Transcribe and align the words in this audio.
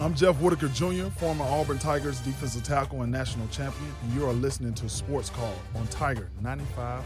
I'm 0.00 0.14
Jeff 0.14 0.40
Whitaker 0.40 0.68
Jr., 0.68 1.04
former 1.16 1.44
Auburn 1.44 1.78
Tigers 1.78 2.18
defensive 2.20 2.64
tackle 2.64 3.02
and 3.02 3.12
national 3.12 3.46
champion, 3.48 3.90
and 4.02 4.12
you 4.14 4.26
are 4.26 4.32
listening 4.32 4.74
to 4.74 4.88
Sports 4.88 5.30
Call 5.30 5.54
on 5.76 5.86
Tiger 5.88 6.28
95.9. 6.42 7.02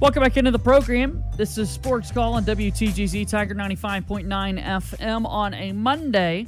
Welcome 0.00 0.22
back 0.22 0.36
into 0.36 0.50
the 0.50 0.58
program. 0.58 1.22
This 1.36 1.58
is 1.58 1.70
Sports 1.70 2.10
Call 2.10 2.34
on 2.34 2.44
WTGZ 2.44 3.28
Tiger 3.28 3.54
95.9 3.54 4.62
FM 4.62 5.26
on 5.26 5.54
a 5.54 5.72
Monday. 5.72 6.46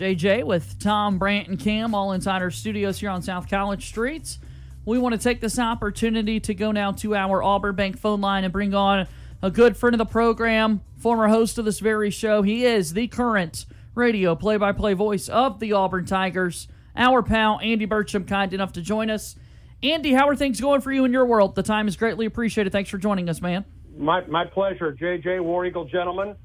JJ 0.00 0.44
with 0.44 0.78
Tom, 0.78 1.18
Brant, 1.18 1.48
and 1.48 1.60
Cam, 1.60 1.94
all 1.94 2.12
inside 2.12 2.40
our 2.40 2.50
studios 2.50 2.98
here 2.98 3.10
on 3.10 3.20
South 3.20 3.50
College 3.50 3.86
Streets. 3.86 4.38
We 4.86 4.98
want 4.98 5.14
to 5.14 5.20
take 5.20 5.42
this 5.42 5.58
opportunity 5.58 6.40
to 6.40 6.54
go 6.54 6.72
now 6.72 6.92
to 6.92 7.14
our 7.14 7.42
Auburn 7.42 7.74
Bank 7.74 7.98
phone 7.98 8.22
line 8.22 8.44
and 8.44 8.50
bring 8.50 8.72
on 8.72 9.06
a 9.42 9.50
good 9.50 9.76
friend 9.76 9.92
of 9.92 9.98
the 9.98 10.06
program, 10.06 10.80
former 10.96 11.28
host 11.28 11.58
of 11.58 11.66
this 11.66 11.80
very 11.80 12.08
show. 12.08 12.40
He 12.40 12.64
is 12.64 12.94
the 12.94 13.08
current 13.08 13.66
radio 13.94 14.34
play 14.34 14.56
by 14.56 14.72
play 14.72 14.94
voice 14.94 15.28
of 15.28 15.60
the 15.60 15.74
Auburn 15.74 16.06
Tigers. 16.06 16.66
Our 16.96 17.22
pal, 17.22 17.60
Andy 17.62 17.86
Burcham, 17.86 18.26
kind 18.26 18.54
enough 18.54 18.72
to 18.72 18.80
join 18.80 19.10
us. 19.10 19.36
Andy, 19.82 20.14
how 20.14 20.28
are 20.28 20.36
things 20.36 20.62
going 20.62 20.80
for 20.80 20.92
you 20.92 21.04
in 21.04 21.12
your 21.12 21.26
world? 21.26 21.54
The 21.54 21.62
time 21.62 21.88
is 21.88 21.98
greatly 21.98 22.24
appreciated. 22.24 22.72
Thanks 22.72 22.88
for 22.88 22.96
joining 22.96 23.28
us, 23.28 23.42
man. 23.42 23.66
My, 23.98 24.24
my 24.24 24.46
pleasure, 24.46 24.96
JJ 24.98 25.42
War 25.42 25.66
Eagle 25.66 25.84
gentlemen. 25.84 26.36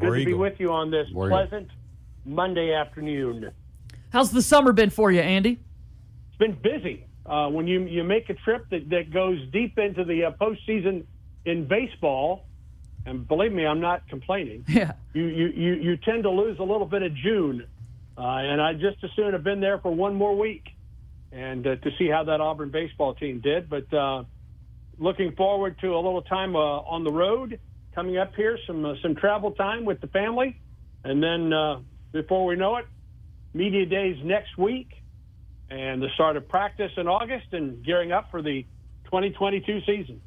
Good 0.00 0.06
War 0.06 0.16
to 0.16 0.24
be 0.24 0.32
with 0.32 0.58
you 0.58 0.72
on 0.72 0.90
this 0.90 1.08
War 1.12 1.26
Eagle. 1.26 1.66
Monday 2.24 2.72
afternoon. 2.72 3.50
How's 4.10 4.30
the 4.30 4.42
summer 4.42 4.72
been 4.72 4.90
for 4.90 5.10
you, 5.10 5.20
Andy? 5.20 5.58
It's 6.28 6.38
been 6.38 6.58
busy. 6.62 7.06
Uh, 7.24 7.48
when 7.48 7.66
you 7.66 7.82
you 7.82 8.02
make 8.04 8.28
a 8.30 8.34
trip 8.34 8.66
that, 8.70 8.88
that 8.90 9.12
goes 9.12 9.38
deep 9.52 9.78
into 9.78 10.04
the 10.04 10.24
uh, 10.24 10.30
postseason 10.32 11.04
in 11.44 11.66
baseball, 11.66 12.46
and 13.06 13.26
believe 13.26 13.52
me, 13.52 13.64
I'm 13.64 13.80
not 13.80 14.08
complaining. 14.08 14.64
Yeah. 14.68 14.92
You 15.14 15.26
you 15.26 15.46
you, 15.48 15.74
you 15.74 15.96
tend 15.98 16.24
to 16.24 16.30
lose 16.30 16.58
a 16.58 16.64
little 16.64 16.86
bit 16.86 17.02
of 17.02 17.14
June, 17.14 17.66
uh, 18.18 18.20
and 18.20 18.60
I 18.60 18.72
just 18.72 19.02
as 19.04 19.10
soon 19.14 19.32
have 19.32 19.44
been 19.44 19.60
there 19.60 19.78
for 19.78 19.94
one 19.94 20.14
more 20.14 20.36
week, 20.36 20.64
and 21.30 21.66
uh, 21.66 21.76
to 21.76 21.90
see 21.98 22.08
how 22.08 22.24
that 22.24 22.40
Auburn 22.40 22.70
baseball 22.70 23.14
team 23.14 23.40
did. 23.40 23.70
But 23.70 23.92
uh, 23.94 24.24
looking 24.98 25.32
forward 25.36 25.78
to 25.80 25.94
a 25.94 26.00
little 26.00 26.22
time 26.22 26.56
uh, 26.56 26.58
on 26.58 27.04
the 27.04 27.12
road 27.12 27.58
coming 27.94 28.18
up 28.18 28.34
here, 28.34 28.58
some 28.66 28.84
uh, 28.84 28.94
some 29.02 29.14
travel 29.14 29.52
time 29.52 29.84
with 29.84 30.00
the 30.00 30.08
family, 30.08 30.60
and 31.04 31.22
then 31.22 31.52
uh, 31.52 31.80
before 32.12 32.46
we 32.46 32.56
know 32.56 32.76
it, 32.76 32.86
media 33.54 33.86
days 33.86 34.16
next 34.24 34.56
week, 34.58 34.90
and 35.70 36.02
the 36.02 36.08
start 36.14 36.36
of 36.36 36.48
practice 36.48 36.92
in 36.96 37.08
August, 37.08 37.46
and 37.52 37.84
gearing 37.84 38.12
up 38.12 38.30
for 38.30 38.42
the 38.42 38.62
2022 39.04 39.80
season. 39.86 40.20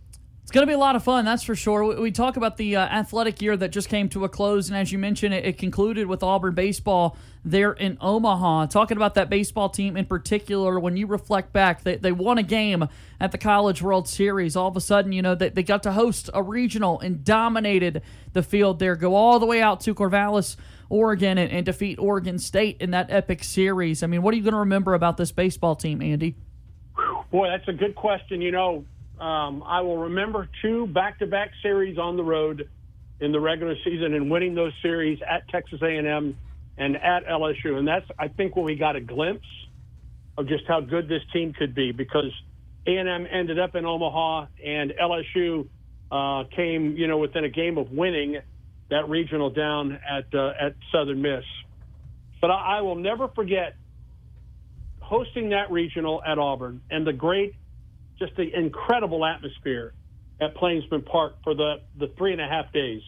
It's 0.45 0.51
going 0.51 0.61
to 0.61 0.69
be 0.69 0.75
a 0.75 0.77
lot 0.77 0.95
of 0.95 1.03
fun, 1.03 1.25
that's 1.25 1.41
for 1.41 1.55
sure. 1.55 1.99
We, 1.99 2.11
talk 2.11 2.37
about 2.37 2.57
the 2.57 2.75
uh, 2.75 2.81
athletic 2.85 3.41
year 3.41 3.57
that 3.57 3.69
just 3.69 3.89
came 3.89 4.09
to 4.09 4.25
a 4.25 4.29
close, 4.29 4.69
and 4.69 4.77
as 4.77 4.91
you 4.91 4.99
mentioned, 4.99 5.33
it, 5.33 5.43
it 5.43 5.57
concluded 5.57 6.05
with 6.05 6.21
Auburn 6.21 6.53
baseball 6.53 7.17
there 7.43 7.73
in 7.73 7.97
Omaha. 7.99 8.67
Talking 8.67 8.95
about 8.95 9.15
that 9.15 9.27
baseball 9.27 9.69
team 9.69 9.97
in 9.97 10.05
particular, 10.05 10.79
when 10.79 10.97
you 10.97 11.07
reflect 11.07 11.51
back, 11.51 11.81
they, 11.81 11.95
they 11.95 12.11
won 12.11 12.37
a 12.37 12.43
game 12.43 12.87
at 13.19 13.31
the 13.31 13.39
College 13.39 13.81
World 13.81 14.07
Series. 14.07 14.55
All 14.55 14.67
of 14.67 14.77
a 14.77 14.81
sudden, 14.81 15.13
you 15.13 15.23
know, 15.23 15.33
they, 15.33 15.49
they 15.49 15.63
got 15.63 15.81
to 15.81 15.93
host 15.93 16.29
a 16.31 16.43
regional 16.43 16.99
and 16.99 17.23
dominated 17.23 18.03
the 18.33 18.43
field 18.43 18.77
there, 18.77 18.95
go 18.95 19.15
all 19.15 19.39
the 19.39 19.47
way 19.47 19.63
out 19.63 19.79
to 19.81 19.95
Corvallis, 19.95 20.57
Oregon, 20.89 21.39
and, 21.39 21.51
and 21.51 21.65
defeat 21.65 21.97
Oregon 21.97 22.37
State 22.37 22.77
in 22.79 22.91
that 22.91 23.07
epic 23.09 23.43
series. 23.43 24.03
I 24.03 24.07
mean, 24.07 24.21
what 24.21 24.31
are 24.31 24.37
you 24.37 24.43
going 24.43 24.53
to 24.53 24.59
remember 24.59 24.93
about 24.93 25.17
this 25.17 25.31
baseball 25.31 25.75
team, 25.75 26.03
Andy? 26.03 26.35
Boy, 27.31 27.47
that's 27.47 27.67
a 27.67 27.73
good 27.73 27.95
question. 27.95 28.41
You 28.41 28.51
know, 28.51 28.85
um, 29.19 29.63
I 29.65 29.81
will 29.81 29.97
remember 29.97 30.49
two 30.61 30.87
back-to-back 30.87 31.51
series 31.61 31.97
on 31.97 32.17
the 32.17 32.23
road 32.23 32.69
in 33.19 33.31
the 33.31 33.39
regular 33.39 33.75
season 33.83 34.13
and 34.13 34.29
winning 34.29 34.55
those 34.55 34.73
series 34.81 35.19
at 35.27 35.47
Texas 35.49 35.79
A&M 35.81 36.37
and 36.77 36.95
at 36.97 37.25
LSU, 37.25 37.77
and 37.77 37.87
that's 37.87 38.05
I 38.19 38.27
think 38.27 38.55
when 38.55 38.65
we 38.65 38.75
got 38.75 38.95
a 38.95 39.01
glimpse 39.01 39.47
of 40.37 40.47
just 40.47 40.65
how 40.67 40.81
good 40.81 41.07
this 41.07 41.21
team 41.31 41.53
could 41.53 41.73
be 41.73 41.93
because 41.93 42.31
A&M 42.85 43.27
ended 43.31 43.59
up 43.59 43.75
in 43.75 43.85
Omaha 43.85 44.47
and 44.63 44.91
LSU 45.01 45.67
uh, 46.11 46.43
came, 46.55 46.97
you 46.97 47.07
know, 47.07 47.17
within 47.17 47.45
a 47.45 47.49
game 47.49 47.77
of 47.77 47.91
winning 47.91 48.37
that 48.89 49.09
regional 49.09 49.49
down 49.49 49.99
at 50.07 50.25
uh, 50.33 50.51
at 50.59 50.75
Southern 50.91 51.21
Miss. 51.21 51.43
But 52.41 52.51
I, 52.51 52.77
I 52.77 52.81
will 52.81 52.95
never 52.95 53.27
forget 53.29 53.75
hosting 54.99 55.49
that 55.49 55.71
regional 55.71 56.21
at 56.25 56.37
Auburn 56.37 56.81
and 56.89 57.05
the 57.05 57.13
great, 57.13 57.55
just 58.19 58.35
the 58.35 58.53
incredible 58.53 59.25
atmosphere 59.25 59.93
at 60.41 60.55
Plainsman 60.55 61.03
Park 61.03 61.35
for 61.43 61.53
the, 61.53 61.75
the 61.97 62.07
three 62.17 62.31
and 62.31 62.41
a 62.41 62.47
half 62.47 62.71
days 62.71 63.01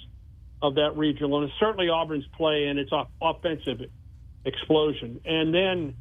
of 0.61 0.75
that 0.75 0.97
regional. 0.97 1.41
And 1.41 1.51
certainly 1.59 1.89
Auburn's 1.89 2.25
play 2.35 2.65
and 2.65 2.79
its 2.79 2.91
offensive 3.21 3.81
explosion. 4.45 5.19
And 5.25 5.53
then 5.53 5.95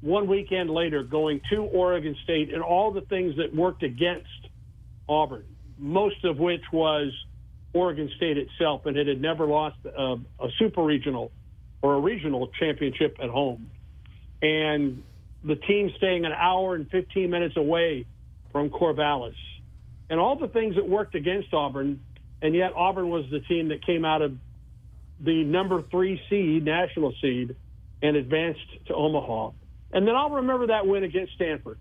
one 0.00 0.26
weekend 0.26 0.70
later, 0.70 1.02
going 1.02 1.40
to 1.50 1.58
Oregon 1.58 2.16
State 2.24 2.52
and 2.52 2.62
all 2.62 2.92
the 2.92 3.00
things 3.02 3.36
that 3.36 3.54
worked 3.54 3.82
against 3.82 4.28
Auburn, 5.08 5.44
most 5.78 6.24
of 6.24 6.38
which 6.38 6.62
was 6.72 7.12
Oregon 7.72 8.10
State 8.16 8.38
itself, 8.38 8.86
and 8.86 8.96
it 8.96 9.06
had 9.06 9.20
never 9.20 9.46
lost 9.46 9.76
a, 9.84 10.16
a 10.40 10.48
super 10.58 10.82
regional 10.82 11.30
or 11.82 11.94
a 11.94 12.00
regional 12.00 12.48
championship 12.58 13.16
at 13.22 13.30
home. 13.30 13.70
And 14.42 15.02
the 15.44 15.56
team 15.56 15.92
staying 15.96 16.24
an 16.24 16.32
hour 16.32 16.74
and 16.74 16.90
15 16.90 17.30
minutes 17.30 17.56
away 17.56 18.06
from 18.56 18.70
Corvallis, 18.70 19.34
and 20.08 20.18
all 20.18 20.38
the 20.38 20.48
things 20.48 20.76
that 20.76 20.88
worked 20.88 21.14
against 21.14 21.52
Auburn, 21.52 22.00
and 22.40 22.54
yet 22.54 22.72
Auburn 22.74 23.10
was 23.10 23.26
the 23.30 23.40
team 23.40 23.68
that 23.68 23.84
came 23.84 24.02
out 24.02 24.22
of 24.22 24.32
the 25.20 25.44
number 25.44 25.82
three 25.90 26.18
seed, 26.30 26.64
national 26.64 27.12
seed, 27.20 27.54
and 28.00 28.16
advanced 28.16 28.86
to 28.86 28.94
Omaha. 28.94 29.50
And 29.92 30.08
then 30.08 30.16
I'll 30.16 30.30
remember 30.30 30.68
that 30.68 30.86
win 30.86 31.04
against 31.04 31.34
Stanford. 31.34 31.78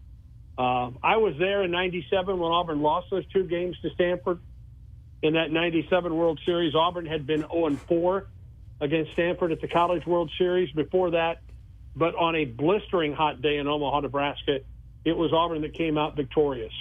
Uh, 0.58 0.92
I 1.02 1.16
was 1.16 1.36
there 1.40 1.64
in 1.64 1.72
'97 1.72 2.38
when 2.38 2.52
Auburn 2.52 2.82
lost 2.82 3.08
those 3.10 3.26
two 3.28 3.46
games 3.46 3.78
to 3.82 3.90
Stanford. 3.92 4.42
In 5.22 5.36
that 5.36 5.52
'97 5.52 6.14
World 6.14 6.42
Series, 6.46 6.76
Auburn 6.76 7.06
had 7.06 7.26
been 7.26 7.46
0 7.50 7.70
4 7.88 8.28
against 8.82 9.14
Stanford 9.14 9.54
at 9.54 9.62
the 9.62 9.70
College 9.70 10.06
World 10.06 10.30
Series. 10.38 10.70
Before 10.74 11.12
that, 11.12 11.42
but 11.96 12.16
on 12.16 12.36
a 12.36 12.44
blistering 12.44 13.14
hot 13.14 13.42
day 13.42 13.60
in 13.60 13.68
Omaha, 13.68 14.02
Nebraska, 14.02 14.60
it 15.06 15.16
was 15.16 15.32
Auburn 15.32 15.62
that 15.62 15.74
came 15.74 15.98
out 15.98 16.16
victorious. 16.16 16.74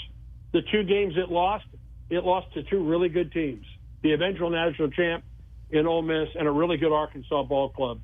The 0.52 0.62
two 0.72 0.82
games 0.82 1.14
it 1.16 1.30
lost, 1.30 1.66
it 2.10 2.24
lost 2.24 2.52
to 2.54 2.62
two 2.64 2.82
really 2.82 3.08
good 3.08 3.32
teams: 3.32 3.64
the 4.02 4.12
eventual 4.12 4.50
national 4.50 4.90
champ 4.90 5.24
in 5.70 5.86
Ole 5.86 6.02
Miss 6.02 6.28
and 6.34 6.48
a 6.48 6.50
really 6.50 6.76
good 6.76 6.92
Arkansas 6.92 7.42
ball 7.44 7.68
club. 7.68 8.00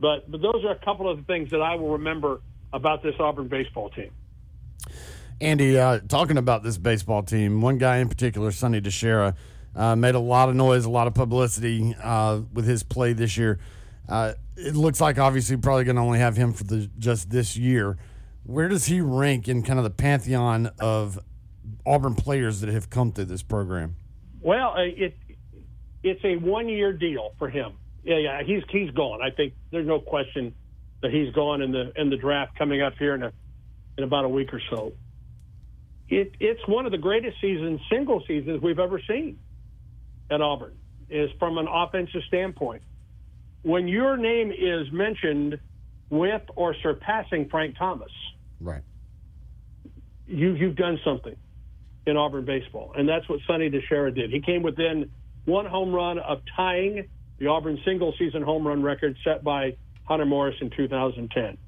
But 0.00 0.30
but 0.30 0.40
those 0.40 0.64
are 0.64 0.72
a 0.72 0.84
couple 0.84 1.10
of 1.10 1.18
the 1.18 1.24
things 1.24 1.50
that 1.50 1.60
I 1.60 1.74
will 1.74 1.92
remember 1.92 2.40
about 2.72 3.02
this 3.02 3.14
Auburn 3.18 3.48
baseball 3.48 3.90
team. 3.90 4.10
Andy, 5.40 5.78
uh, 5.78 6.00
talking 6.08 6.38
about 6.38 6.62
this 6.62 6.78
baseball 6.78 7.22
team, 7.22 7.60
one 7.60 7.76
guy 7.76 7.98
in 7.98 8.08
particular, 8.08 8.50
Sonny 8.52 8.80
DiChiara, 8.80 9.34
uh, 9.74 9.94
made 9.94 10.14
a 10.14 10.20
lot 10.20 10.48
of 10.48 10.54
noise, 10.54 10.86
a 10.86 10.90
lot 10.90 11.06
of 11.06 11.14
publicity 11.14 11.94
uh, 12.02 12.40
with 12.54 12.66
his 12.66 12.82
play 12.82 13.12
this 13.12 13.36
year. 13.36 13.58
Uh, 14.08 14.32
it 14.56 14.74
looks 14.74 15.00
like 15.00 15.18
obviously 15.18 15.56
probably 15.56 15.84
going 15.84 15.96
to 15.96 16.02
only 16.02 16.18
have 16.18 16.36
him 16.36 16.52
for 16.52 16.64
the 16.64 16.88
just 16.98 17.30
this 17.30 17.56
year. 17.56 17.98
Where 18.46 18.68
does 18.68 18.86
he 18.86 19.00
rank 19.00 19.48
in 19.48 19.64
kind 19.64 19.78
of 19.78 19.82
the 19.82 19.90
pantheon 19.90 20.70
of 20.78 21.18
Auburn 21.84 22.14
players 22.14 22.60
that 22.60 22.70
have 22.70 22.88
come 22.88 23.10
through 23.10 23.24
this 23.24 23.42
program? 23.42 23.96
Well, 24.40 24.74
uh, 24.76 24.82
it 24.82 25.16
it's 26.04 26.24
a 26.24 26.36
one 26.36 26.68
year 26.68 26.92
deal 26.92 27.34
for 27.38 27.48
him. 27.48 27.72
Yeah, 28.04 28.18
yeah, 28.18 28.42
he's 28.44 28.62
he's 28.70 28.90
gone. 28.92 29.20
I 29.20 29.30
think 29.30 29.54
there's 29.72 29.86
no 29.86 29.98
question 29.98 30.54
that 31.02 31.10
he's 31.10 31.34
gone 31.34 31.60
in 31.60 31.72
the 31.72 31.92
in 32.00 32.08
the 32.08 32.16
draft 32.16 32.56
coming 32.56 32.82
up 32.82 32.94
here 32.98 33.16
in 33.16 33.24
a 33.24 33.32
in 33.98 34.04
about 34.04 34.24
a 34.24 34.28
week 34.28 34.54
or 34.54 34.62
so. 34.70 34.92
It 36.08 36.36
it's 36.38 36.60
one 36.68 36.86
of 36.86 36.92
the 36.92 36.98
greatest 36.98 37.40
seasons, 37.40 37.80
single 37.90 38.22
seasons 38.28 38.62
we've 38.62 38.78
ever 38.78 39.00
seen 39.08 39.40
at 40.30 40.40
Auburn, 40.40 40.76
is 41.10 41.30
from 41.40 41.58
an 41.58 41.66
offensive 41.66 42.22
standpoint. 42.28 42.82
When 43.62 43.88
your 43.88 44.16
name 44.16 44.52
is 44.52 44.92
mentioned 44.92 45.58
with 46.10 46.42
or 46.54 46.76
surpassing 46.80 47.48
Frank 47.48 47.76
Thomas, 47.76 48.12
Right. 48.60 48.82
you 50.26 50.54
you've 50.54 50.76
done 50.76 50.98
something 51.04 51.36
in 52.06 52.16
Auburn 52.16 52.44
baseball, 52.44 52.92
and 52.96 53.08
that's 53.08 53.28
what 53.28 53.40
Sonny 53.46 53.70
DiChiara 53.70 54.14
did. 54.14 54.30
He 54.30 54.40
came 54.40 54.62
within 54.62 55.10
one 55.44 55.66
home 55.66 55.92
run 55.92 56.18
of 56.18 56.40
tying 56.56 57.08
the 57.38 57.48
Auburn 57.48 57.78
single 57.84 58.14
season 58.18 58.42
home 58.42 58.66
run 58.66 58.82
record 58.82 59.16
set 59.24 59.44
by 59.44 59.76
Hunter 60.04 60.24
Morris 60.24 60.56
in 60.60 60.70
2010. 60.70 61.58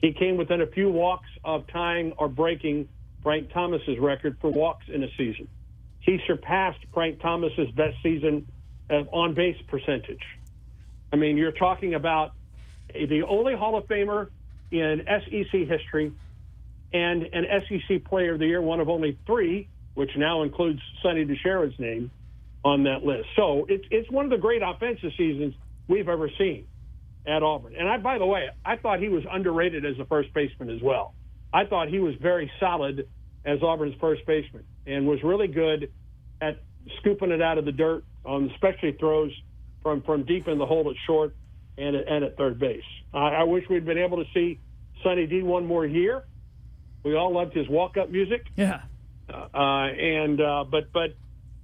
He 0.00 0.12
came 0.12 0.36
within 0.36 0.60
a 0.60 0.66
few 0.66 0.90
walks 0.90 1.28
of 1.44 1.66
tying 1.68 2.12
or 2.18 2.28
breaking 2.28 2.88
Frank 3.22 3.52
Thomas's 3.52 3.98
record 3.98 4.36
for 4.40 4.50
walks 4.50 4.86
in 4.88 5.04
a 5.04 5.08
season. 5.16 5.48
He 6.00 6.18
surpassed 6.26 6.80
Frank 6.92 7.20
Thomas's 7.20 7.70
best 7.72 7.96
season 8.02 8.46
of 8.90 9.08
on 9.12 9.34
base 9.34 9.56
percentage. 9.68 10.22
I 11.12 11.16
mean, 11.16 11.36
you're 11.36 11.52
talking 11.52 11.94
about 11.94 12.32
the 12.92 13.22
only 13.22 13.54
Hall 13.54 13.76
of 13.76 13.86
Famer 13.86 14.28
in 14.72 15.02
SEC 15.06 15.68
history, 15.68 16.12
and 16.92 17.22
an 17.22 17.44
SEC 17.68 18.04
Player 18.04 18.34
of 18.34 18.38
the 18.38 18.46
Year, 18.46 18.60
one 18.60 18.80
of 18.80 18.88
only 18.88 19.18
three, 19.26 19.68
which 19.94 20.10
now 20.16 20.42
includes 20.42 20.80
Sonny 21.02 21.24
DiChiara's 21.24 21.78
name 21.78 22.10
on 22.64 22.84
that 22.84 23.04
list. 23.04 23.28
So 23.36 23.66
it's 23.68 23.84
it's 23.90 24.10
one 24.10 24.24
of 24.24 24.30
the 24.30 24.38
great 24.38 24.62
offensive 24.62 25.10
seasons 25.16 25.54
we've 25.88 26.08
ever 26.08 26.30
seen 26.38 26.66
at 27.26 27.42
Auburn. 27.42 27.74
And 27.78 27.88
I, 27.88 27.98
by 27.98 28.18
the 28.18 28.26
way, 28.26 28.48
I 28.64 28.76
thought 28.76 29.00
he 29.00 29.08
was 29.08 29.24
underrated 29.30 29.84
as 29.84 29.98
a 29.98 30.04
first 30.04 30.32
baseman 30.34 30.70
as 30.70 30.82
well. 30.82 31.14
I 31.52 31.66
thought 31.66 31.88
he 31.88 31.98
was 31.98 32.14
very 32.20 32.50
solid 32.58 33.08
as 33.44 33.62
Auburn's 33.62 33.94
first 34.00 34.24
baseman 34.26 34.64
and 34.86 35.06
was 35.06 35.22
really 35.22 35.48
good 35.48 35.90
at 36.40 36.62
scooping 36.98 37.30
it 37.30 37.42
out 37.42 37.58
of 37.58 37.64
the 37.64 37.72
dirt 37.72 38.04
on 38.24 38.50
especially 38.50 38.92
throws 38.92 39.32
from 39.82 40.02
from 40.02 40.24
deep 40.24 40.48
in 40.48 40.58
the 40.58 40.66
hole 40.66 40.88
at 40.90 40.96
short 41.06 41.34
and 41.78 41.96
at, 41.96 42.08
and 42.08 42.24
at 42.24 42.36
third 42.36 42.58
base. 42.58 42.82
I, 43.12 43.18
I 43.18 43.42
wish 43.44 43.64
we'd 43.68 43.84
been 43.84 43.98
able 43.98 44.18
to 44.18 44.30
see 44.34 44.60
Sonny 45.02 45.26
D 45.26 45.42
one 45.42 45.66
more 45.66 45.86
year. 45.86 46.24
We 47.04 47.16
all 47.16 47.32
loved 47.32 47.54
his 47.54 47.68
walk 47.68 47.96
up 47.96 48.10
music. 48.10 48.46
Yeah. 48.56 48.82
Uh, 49.28 49.56
and 49.56 50.40
uh, 50.40 50.64
but 50.70 50.92
but 50.92 51.14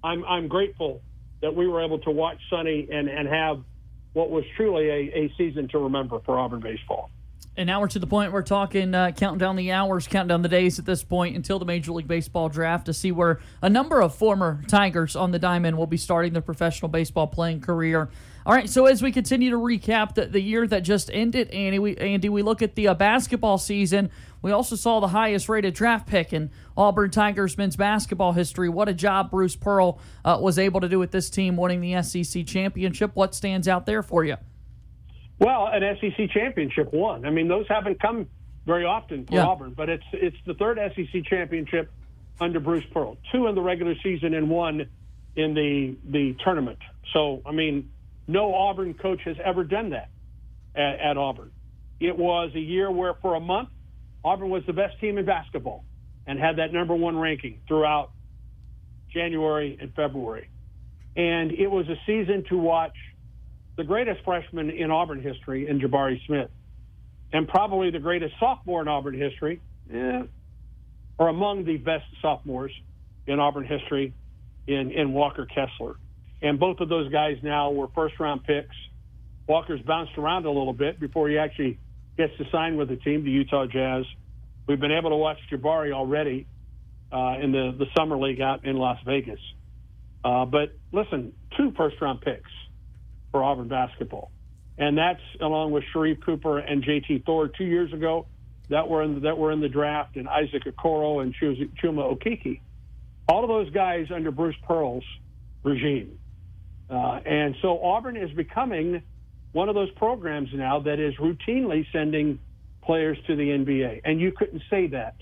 I'm 0.02 0.24
I'm 0.24 0.48
grateful 0.48 1.02
that 1.42 1.54
we 1.54 1.66
were 1.66 1.84
able 1.84 1.98
to 2.00 2.10
watch 2.10 2.38
Sonny 2.50 2.88
and 2.90 3.08
and 3.08 3.28
have 3.28 3.62
what 4.14 4.30
was 4.30 4.44
truly 4.56 4.88
a, 4.88 5.18
a 5.18 5.34
season 5.36 5.68
to 5.68 5.78
remember 5.78 6.18
for 6.24 6.38
Auburn 6.38 6.60
baseball. 6.60 7.10
And 7.58 7.66
now 7.66 7.80
we're 7.80 7.88
to 7.88 7.98
the 7.98 8.06
point 8.06 8.30
we're 8.30 8.42
talking, 8.42 8.94
uh, 8.94 9.10
counting 9.10 9.40
down 9.40 9.56
the 9.56 9.72
hours, 9.72 10.06
counting 10.06 10.28
down 10.28 10.42
the 10.42 10.48
days 10.48 10.78
at 10.78 10.86
this 10.86 11.02
point 11.02 11.34
until 11.34 11.58
the 11.58 11.64
Major 11.64 11.90
League 11.90 12.06
Baseball 12.06 12.48
draft 12.48 12.86
to 12.86 12.94
see 12.94 13.10
where 13.10 13.40
a 13.60 13.68
number 13.68 14.00
of 14.00 14.14
former 14.14 14.62
Tigers 14.68 15.16
on 15.16 15.32
the 15.32 15.40
diamond 15.40 15.76
will 15.76 15.88
be 15.88 15.96
starting 15.96 16.34
their 16.34 16.40
professional 16.40 16.88
baseball 16.88 17.26
playing 17.26 17.60
career. 17.60 18.10
All 18.46 18.54
right, 18.54 18.70
so 18.70 18.86
as 18.86 19.02
we 19.02 19.10
continue 19.10 19.50
to 19.50 19.56
recap 19.56 20.14
the, 20.14 20.26
the 20.26 20.40
year 20.40 20.68
that 20.68 20.84
just 20.84 21.10
ended, 21.12 21.50
Andy, 21.50 21.80
we, 21.80 21.96
Andy, 21.96 22.28
we 22.28 22.42
look 22.42 22.62
at 22.62 22.76
the 22.76 22.86
uh, 22.86 22.94
basketball 22.94 23.58
season. 23.58 24.08
We 24.40 24.52
also 24.52 24.76
saw 24.76 25.00
the 25.00 25.08
highest 25.08 25.48
rated 25.48 25.74
draft 25.74 26.06
pick 26.06 26.32
in 26.32 26.52
Auburn 26.76 27.10
Tigers 27.10 27.58
men's 27.58 27.74
basketball 27.74 28.34
history. 28.34 28.68
What 28.68 28.88
a 28.88 28.94
job 28.94 29.32
Bruce 29.32 29.56
Pearl 29.56 29.98
uh, 30.24 30.38
was 30.40 30.60
able 30.60 30.80
to 30.80 30.88
do 30.88 31.00
with 31.00 31.10
this 31.10 31.28
team 31.28 31.56
winning 31.56 31.80
the 31.80 32.00
SEC 32.04 32.46
championship. 32.46 33.10
What 33.14 33.34
stands 33.34 33.66
out 33.66 33.84
there 33.84 34.04
for 34.04 34.22
you? 34.22 34.36
Well, 35.38 35.68
an 35.68 35.82
SEC 36.00 36.30
championship 36.30 36.92
won. 36.92 37.24
I 37.24 37.30
mean, 37.30 37.48
those 37.48 37.66
haven't 37.68 38.00
come 38.00 38.26
very 38.66 38.84
often 38.84 39.24
for 39.26 39.34
Yeah. 39.34 39.46
Auburn, 39.46 39.72
but 39.74 39.88
it's 39.88 40.04
it's 40.12 40.36
the 40.46 40.54
third 40.54 40.78
SEC 40.94 41.24
championship 41.24 41.90
under 42.40 42.60
Bruce 42.60 42.84
Pearl. 42.92 43.16
Two 43.32 43.46
in 43.46 43.54
the 43.54 43.62
regular 43.62 43.94
season 44.02 44.34
and 44.34 44.50
one 44.50 44.88
in 45.36 45.54
the 45.54 45.96
the 46.10 46.34
tournament. 46.44 46.78
So, 47.12 47.40
I 47.46 47.52
mean, 47.52 47.90
no 48.26 48.54
Auburn 48.54 48.94
coach 48.94 49.22
has 49.24 49.36
ever 49.42 49.64
done 49.64 49.90
that 49.90 50.10
at, 50.74 51.00
at 51.00 51.16
Auburn. 51.16 51.50
It 52.00 52.16
was 52.16 52.50
a 52.54 52.60
year 52.60 52.90
where, 52.90 53.14
for 53.14 53.34
a 53.34 53.40
month, 53.40 53.70
Auburn 54.24 54.50
was 54.50 54.64
the 54.66 54.72
best 54.72 55.00
team 55.00 55.18
in 55.18 55.24
basketball 55.24 55.84
and 56.26 56.38
had 56.38 56.56
that 56.56 56.72
number 56.72 56.94
one 56.94 57.16
ranking 57.16 57.60
throughout 57.66 58.10
January 59.10 59.78
and 59.80 59.94
February. 59.94 60.50
And 61.16 61.52
it 61.52 61.68
was 61.68 61.88
a 61.88 61.96
season 62.06 62.44
to 62.50 62.58
watch 62.58 62.94
the 63.78 63.84
greatest 63.84 64.20
freshman 64.24 64.70
in 64.70 64.90
Auburn 64.90 65.22
history 65.22 65.68
in 65.68 65.80
Jabari 65.80 66.18
Smith, 66.26 66.50
and 67.32 67.46
probably 67.46 67.92
the 67.92 68.00
greatest 68.00 68.34
sophomore 68.40 68.82
in 68.82 68.88
Auburn 68.88 69.16
history, 69.16 69.62
eh, 69.94 70.22
or 71.16 71.28
among 71.28 71.64
the 71.64 71.76
best 71.76 72.04
sophomores 72.20 72.72
in 73.28 73.38
Auburn 73.38 73.64
history 73.64 74.12
in, 74.66 74.90
in 74.90 75.12
Walker 75.12 75.46
Kessler. 75.46 75.94
And 76.42 76.58
both 76.58 76.80
of 76.80 76.88
those 76.88 77.10
guys 77.12 77.36
now 77.42 77.70
were 77.70 77.86
first 77.94 78.18
round 78.18 78.42
picks. 78.42 78.74
Walker's 79.46 79.80
bounced 79.82 80.18
around 80.18 80.44
a 80.44 80.50
little 80.50 80.72
bit 80.72 80.98
before 80.98 81.28
he 81.28 81.38
actually 81.38 81.78
gets 82.16 82.36
to 82.38 82.44
sign 82.50 82.76
with 82.76 82.88
the 82.88 82.96
team, 82.96 83.24
the 83.24 83.30
Utah 83.30 83.66
Jazz. 83.66 84.04
We've 84.66 84.80
been 84.80 84.92
able 84.92 85.10
to 85.10 85.16
watch 85.16 85.38
Jabari 85.52 85.92
already 85.92 86.48
uh, 87.12 87.36
in 87.40 87.52
the, 87.52 87.76
the 87.78 87.86
summer 87.96 88.18
league 88.18 88.40
out 88.40 88.64
in 88.64 88.76
Las 88.76 88.98
Vegas. 89.06 89.40
Uh, 90.24 90.46
but 90.46 90.76
listen, 90.90 91.32
two 91.56 91.72
first 91.76 91.96
round 92.00 92.20
picks 92.22 92.50
for 93.30 93.42
Auburn 93.42 93.68
basketball. 93.68 94.30
And 94.76 94.96
that's 94.96 95.20
along 95.40 95.72
with 95.72 95.84
Sharife 95.94 96.24
Cooper 96.24 96.58
and 96.58 96.84
JT 96.84 97.24
Thor 97.24 97.48
two 97.48 97.64
years 97.64 97.92
ago 97.92 98.26
that 98.68 98.88
were 98.88 99.02
in 99.02 99.14
the, 99.14 99.20
that 99.20 99.38
were 99.38 99.50
in 99.50 99.60
the 99.60 99.68
draft 99.68 100.16
and 100.16 100.28
Isaac 100.28 100.64
Okoro 100.64 101.22
and 101.22 101.34
Chuma 101.34 102.16
Okeke. 102.16 102.60
All 103.28 103.42
of 103.42 103.48
those 103.48 103.70
guys 103.70 104.06
under 104.14 104.30
Bruce 104.30 104.56
Pearl's 104.66 105.04
regime. 105.62 106.18
Uh, 106.88 107.20
and 107.24 107.56
so 107.60 107.82
Auburn 107.82 108.16
is 108.16 108.30
becoming 108.30 109.02
one 109.52 109.68
of 109.68 109.74
those 109.74 109.90
programs 109.92 110.50
now 110.52 110.80
that 110.80 111.00
is 111.00 111.14
routinely 111.16 111.86
sending 111.92 112.38
players 112.82 113.18
to 113.26 113.36
the 113.36 113.42
NBA. 113.42 114.02
And 114.04 114.20
you 114.20 114.32
couldn't 114.32 114.62
say 114.70 114.88
that 114.88 115.16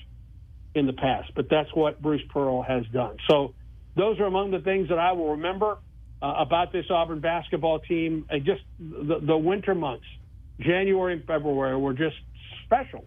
in 0.74 0.86
the 0.86 0.92
past, 0.92 1.32
but 1.34 1.48
that's 1.48 1.74
what 1.74 2.00
Bruce 2.02 2.22
Pearl 2.28 2.62
has 2.62 2.84
done. 2.92 3.16
So 3.28 3.54
those 3.96 4.20
are 4.20 4.26
among 4.26 4.50
the 4.50 4.60
things 4.60 4.90
that 4.90 4.98
I 4.98 5.12
will 5.12 5.32
remember 5.32 5.78
uh, 6.22 6.34
about 6.38 6.72
this 6.72 6.86
Auburn 6.90 7.20
basketball 7.20 7.80
team. 7.80 8.26
Uh, 8.30 8.38
just 8.38 8.62
the, 8.78 9.20
the 9.20 9.36
winter 9.36 9.74
months, 9.74 10.06
January 10.60 11.14
and 11.14 11.24
February, 11.24 11.76
were 11.76 11.94
just 11.94 12.16
special 12.64 13.04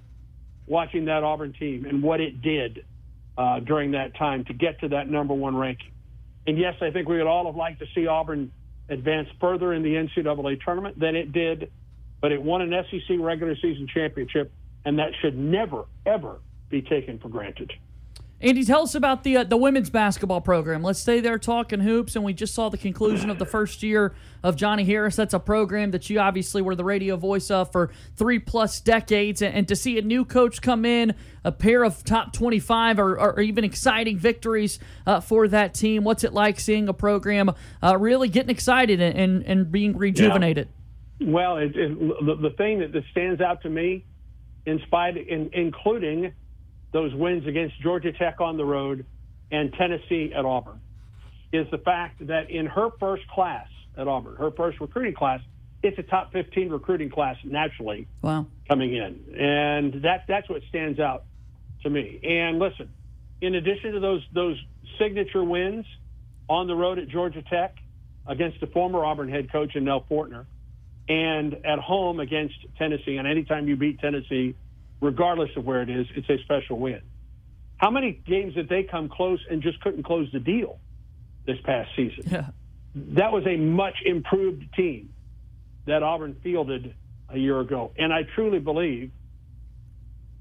watching 0.68 1.06
that 1.06 1.24
Auburn 1.24 1.54
team 1.54 1.86
and 1.86 2.02
what 2.04 2.22
it 2.22 2.42
did 2.42 2.86
uh, 3.38 3.60
during 3.60 3.92
that 3.92 4.16
time 4.18 4.46
to 4.46 4.54
get 4.54 4.80
to 4.82 4.90
that 4.90 5.10
number 5.10 5.34
one 5.34 5.56
ranking. 5.56 5.92
And 6.46 6.58
yes, 6.58 6.76
I 6.82 6.92
think 6.92 7.08
we 7.08 7.18
would 7.18 7.28
all 7.28 7.46
have 7.48 7.56
liked 7.56 7.80
to 7.80 7.86
see 7.96 8.08
Auburn 8.08 8.52
advance 8.90 9.28
further 9.40 9.74
in 9.74 9.84
the 9.84 9.90
NCAA 9.90 10.64
tournament 10.64 11.00
than 11.00 11.16
it 11.16 11.32
did, 11.32 11.72
but 12.22 12.32
it 12.32 12.42
won 12.42 12.62
an 12.62 12.72
SEC 12.90 13.18
regular 13.20 13.56
season 13.56 13.88
championship, 13.94 14.52
and 14.86 15.00
that 15.00 15.12
should 15.22 15.38
never, 15.38 15.86
ever 16.06 16.40
be 16.70 16.82
taken 16.82 17.20
for 17.20 17.30
granted. 17.30 17.72
Andy, 18.42 18.64
tell 18.64 18.84
us 18.84 18.96
about 18.96 19.26
the 19.26 19.36
uh, 19.36 19.44
the 19.44 19.58
women's 19.58 19.90
basketball 19.90 20.40
program. 20.40 20.82
Let's 20.82 21.00
stay 21.00 21.20
there 21.20 21.38
talking 21.38 21.82
hoops, 21.82 22.16
and 22.16 22.24
we 22.24 22.34
just 22.34 22.54
saw 22.54 22.70
the 22.70 22.78
conclusion 22.78 23.30
of 23.30 23.38
the 23.38 23.46
first 23.46 23.84
year 23.84 24.14
of 24.44 24.56
Johnnie 24.56 24.86
Harris. 24.86 25.18
That's 25.18 25.34
a 25.34 25.40
program 25.40 25.92
that 25.92 26.10
you 26.10 26.22
obviously 26.22 26.62
were 26.62 26.74
the 26.74 26.86
radio 26.86 27.18
voice 27.18 27.52
of 27.52 27.70
for 27.70 27.92
three 28.16 28.40
plus 28.40 28.80
decades, 28.80 29.42
and, 29.42 29.54
and 29.54 29.68
to 29.68 29.76
see 29.76 30.00
a 30.00 30.02
new 30.02 30.24
coach 30.24 30.62
come 30.62 30.86
in, 30.86 31.16
a 31.44 31.52
pair 31.52 31.84
of 31.84 32.02
top 32.06 32.32
twenty 32.32 32.60
five 32.60 32.98
or, 32.98 33.20
or 33.20 33.42
even 33.42 33.66
exciting 33.66 34.18
victories 34.18 34.80
uh, 35.06 35.20
for 35.20 35.50
that 35.50 35.74
team. 35.74 36.06
What's 36.06 36.24
it 36.24 36.32
like 36.32 36.62
seeing 36.62 36.88
a 36.88 36.94
program 36.94 37.52
uh, 37.84 37.98
really 37.98 38.30
getting 38.30 38.52
excited 38.52 39.02
and, 39.02 39.18
and, 39.18 39.44
and 39.44 39.70
being 39.70 39.98
rejuvenated? 39.98 40.70
Well, 41.20 41.58
it, 41.58 41.76
it, 41.76 42.00
the, 42.26 42.38
the 42.42 42.56
thing 42.56 42.80
that, 42.80 42.94
that 42.94 43.04
stands 43.12 43.42
out 43.42 43.64
to 43.64 43.70
me, 43.70 44.06
in 44.66 44.80
spite, 44.88 45.18
in, 45.18 45.50
including 45.52 46.32
those 46.92 47.14
wins 47.14 47.46
against 47.48 47.80
Georgia 47.82 48.12
Tech 48.12 48.42
on 48.42 48.58
the 48.58 48.66
road 48.66 49.06
and 49.52 49.74
Tennessee 49.74 50.32
at 50.36 50.46
Auburn, 50.46 50.80
is 51.52 51.66
the 51.72 51.78
fact 51.80 52.26
that 52.28 52.50
in 52.52 52.66
her 52.68 52.90
first 53.00 53.28
class 53.28 53.68
at 53.98 54.08
Auburn, 54.08 54.36
her 54.36 54.52
first 54.52 54.80
recruiting 54.80 55.16
class, 55.16 55.42
it's 55.82 55.98
a 55.98 56.04
top 56.04 56.32
15 56.34 56.70
recruiting 56.70 57.10
class 57.10 57.38
naturally 57.44 58.08
Wow. 58.22 58.46
coming 58.68 58.94
in, 58.94 59.20
and 59.40 60.02
that 60.04 60.26
that's 60.28 60.50
what 60.50 60.62
stands 60.70 61.00
out 61.00 61.24
to 61.84 61.90
me. 61.90 62.20
And 62.24 62.60
listen, 62.60 62.90
in 63.42 63.56
addition 63.56 63.94
to 63.94 64.00
those 64.00 64.22
those 64.34 64.62
signature 65.00 65.44
wins 65.44 65.86
on 66.50 66.68
the 66.68 66.76
road 66.76 67.00
at 67.00 67.08
Georgia 67.08 67.42
Tech 67.42 67.78
against 68.28 68.60
the 68.60 68.68
former 68.68 69.04
Auburn 69.06 69.30
head 69.30 69.52
coach 69.52 69.76
and 69.76 69.86
Nell 69.86 70.06
Fortner, 70.10 70.46
and 71.08 71.66
at 71.66 71.80
home 71.80 72.20
against 72.20 72.56
Tennessee, 72.78 73.16
and 73.18 73.28
anytime 73.28 73.68
you 73.68 73.76
beat 73.78 74.00
Tennessee, 74.00 74.56
regardless 75.02 75.50
of 75.56 75.66
where 75.66 75.82
it 75.82 75.90
is, 75.90 76.08
it's 76.16 76.30
a 76.30 76.38
special 76.44 76.80
win. 76.80 77.02
How 77.78 77.90
many 77.92 78.12
games 78.12 78.56
did 78.56 78.68
they 78.68 78.84
come 78.84 79.10
close 79.10 79.40
and 79.50 79.62
just 79.62 79.80
couldn't 79.82 80.04
close 80.04 80.30
the 80.34 80.40
deal 80.40 80.80
this 81.46 81.58
past 81.64 81.90
season? 81.96 82.24
Yeah. 82.28 82.48
that 83.14 83.32
was 83.32 83.46
a 83.48 83.56
much 83.56 83.96
improved 84.06 84.64
team 84.76 85.14
that 85.86 86.04
Auburn 86.04 86.36
fielded 86.44 86.94
a 87.30 87.38
year 87.38 87.60
ago. 87.60 87.92
And 87.98 88.12
I 88.12 88.24
truly 88.36 88.60
believe 88.60 89.12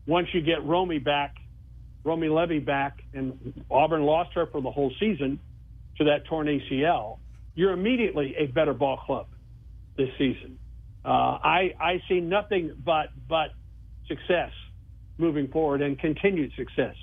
once 0.07 0.29
you 0.33 0.41
get 0.41 0.65
Romi 0.65 0.99
back, 0.99 1.37
Romi 2.03 2.29
Levy 2.29 2.59
back, 2.59 3.03
and 3.13 3.65
Auburn 3.71 4.03
lost 4.03 4.33
her 4.35 4.47
for 4.47 4.61
the 4.61 4.71
whole 4.71 4.93
season 4.99 5.39
to 5.99 6.05
that 6.05 6.25
torn 6.27 6.47
ACL, 6.47 7.19
you're 7.55 7.73
immediately 7.73 8.35
a 8.39 8.47
better 8.47 8.73
ball 8.73 8.97
club 8.97 9.27
this 9.97 10.09
season. 10.17 10.59
Uh, 11.05 11.09
I 11.09 11.75
I 11.79 12.03
see 12.09 12.21
nothing 12.21 12.73
but 12.85 13.09
but 13.29 13.51
success 14.09 14.53
moving 15.19 15.49
forward 15.49 15.83
and 15.83 15.99
continued 15.99 16.53
success 16.57 16.95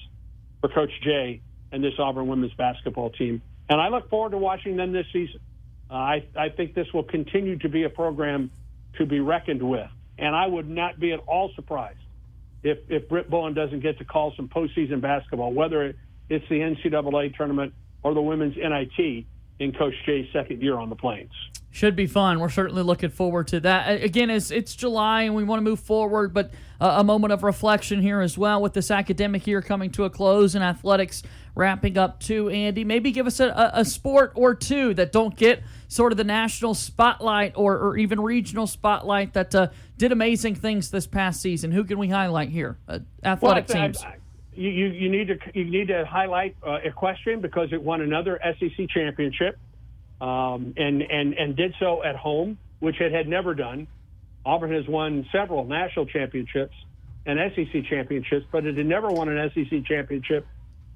for 0.62 0.70
Coach 0.70 0.92
Jay 1.04 1.42
and 1.72 1.84
this 1.84 1.94
Auburn 2.00 2.28
women's 2.28 2.54
basketball 2.54 3.10
team. 3.12 3.42
And 3.70 3.82
I 3.82 3.90
look 3.90 4.10
forward 4.10 4.32
to 4.32 4.38
watching 4.38 4.78
them 4.78 4.92
this 4.92 5.06
season. 5.12 5.42
Uh, 5.90 5.94
I, 5.94 6.26
I 6.38 6.50
think 6.50 6.74
this 6.74 6.88
will 6.94 7.04
continue 7.04 7.58
to 7.60 7.70
be 7.70 7.84
a 7.84 7.90
program 7.90 8.52
to 8.98 9.06
be 9.06 9.20
reckoned 9.20 9.62
with. 9.62 9.90
And 10.18 10.36
I 10.36 10.48
would 10.48 10.70
not 10.70 11.00
be 11.00 11.12
at 11.12 11.20
all 11.28 11.52
surprised 11.56 12.00
if, 12.64 12.80
if 12.90 13.10
Britt 13.10 13.30
Bowen 13.30 13.54
doesn't 13.54 13.82
get 13.82 13.98
to 14.00 14.06
call 14.06 14.34
some 14.36 14.48
postseason 14.48 15.02
basketball, 15.02 15.54
whether 15.54 15.94
it's 16.30 16.48
the 16.50 16.60
NCAA 16.60 17.36
tournament 17.36 17.74
or 18.02 18.14
the 18.14 18.22
women's 18.22 18.56
NIT 18.56 19.26
in 19.60 19.74
Coach 19.74 19.94
Jay's 20.06 20.28
second 20.32 20.62
year 20.62 20.78
on 20.78 20.90
the 20.90 20.96
Plains. 20.96 21.32
Should 21.76 21.98
be 21.98 22.08
fun. 22.08 22.40
We're 22.40 22.48
certainly 22.48 22.84
looking 22.84 23.10
forward 23.10 23.50
to 23.50 23.60
that. 23.60 24.02
Again, 24.02 24.30
it's, 24.30 24.50
it's 24.50 24.78
July 24.78 25.24
and 25.24 25.36
we 25.36 25.44
want 25.44 25.60
to 25.60 25.62
move 25.62 25.82
forward, 25.82 26.34
but 26.34 26.52
uh, 26.80 26.96
a 27.00 27.04
moment 27.04 27.34
of 27.34 27.44
reflection 27.44 28.02
here 28.02 28.22
as 28.22 28.38
well 28.38 28.62
with 28.62 28.72
this 28.72 28.90
academic 28.90 29.46
year 29.46 29.62
coming 29.62 29.92
to 29.92 30.06
a 30.06 30.10
close 30.10 30.56
and 30.56 30.64
athletics 30.64 31.22
wrapping 31.54 31.98
up 31.98 32.22
too. 32.22 32.48
Andy, 32.48 32.86
maybe 32.86 33.12
give 33.12 33.28
us 33.28 33.42
a, 33.42 33.72
a 33.74 33.84
sport 33.84 34.32
or 34.36 34.56
two 34.56 34.94
that 34.94 35.12
don't 35.12 35.36
get 35.36 35.64
sort 35.90 36.14
of 36.14 36.18
the 36.18 36.24
national 36.24 36.76
spotlight 36.76 37.52
or, 37.58 37.78
or 37.78 37.98
even 37.98 38.22
regional 38.22 38.68
spotlight 38.68 39.34
that 39.34 39.54
uh, 39.54 39.68
did 39.98 40.14
amazing 40.14 40.56
things 40.56 40.92
this 40.92 41.06
past 41.06 41.42
season. 41.42 41.74
Who 41.74 41.84
can 41.84 41.98
we 41.98 42.08
highlight 42.08 42.48
here? 42.48 42.78
Uh, 42.88 43.00
athletic 43.22 43.68
well, 43.68 43.84
teams. 43.84 44.02
I, 44.02 44.08
I, 44.08 44.16
you, 44.54 44.70
you 44.70 45.10
need 45.10 45.28
to 45.28 45.38
you 45.54 45.66
need 45.66 45.90
to 45.90 46.06
highlight 46.06 46.56
uh, 46.66 46.76
equestrian 46.86 47.42
because 47.42 47.74
it 47.74 47.84
won 47.84 48.00
another 48.00 48.40
SEC 48.42 48.88
championship 48.88 49.60
um, 50.22 50.74
and, 50.78 51.02
and, 51.02 51.34
and 51.34 51.56
did 51.56 51.76
so 51.80 52.04
at 52.04 52.16
home, 52.16 52.58
which 52.80 53.00
it 53.02 53.12
had 53.12 53.28
never 53.28 53.54
done. 53.54 53.88
Auburn 54.46 54.72
has 54.72 54.88
won 54.88 55.28
several 55.32 55.66
national 55.66 56.06
championships 56.06 56.76
and 57.26 57.40
SEC 57.56 57.86
championships, 57.90 58.46
but 58.52 58.66
it 58.66 58.78
had 58.78 58.86
never 58.86 59.10
won 59.10 59.30
an 59.30 59.52
SEC 59.54 59.86
championship 59.86 60.46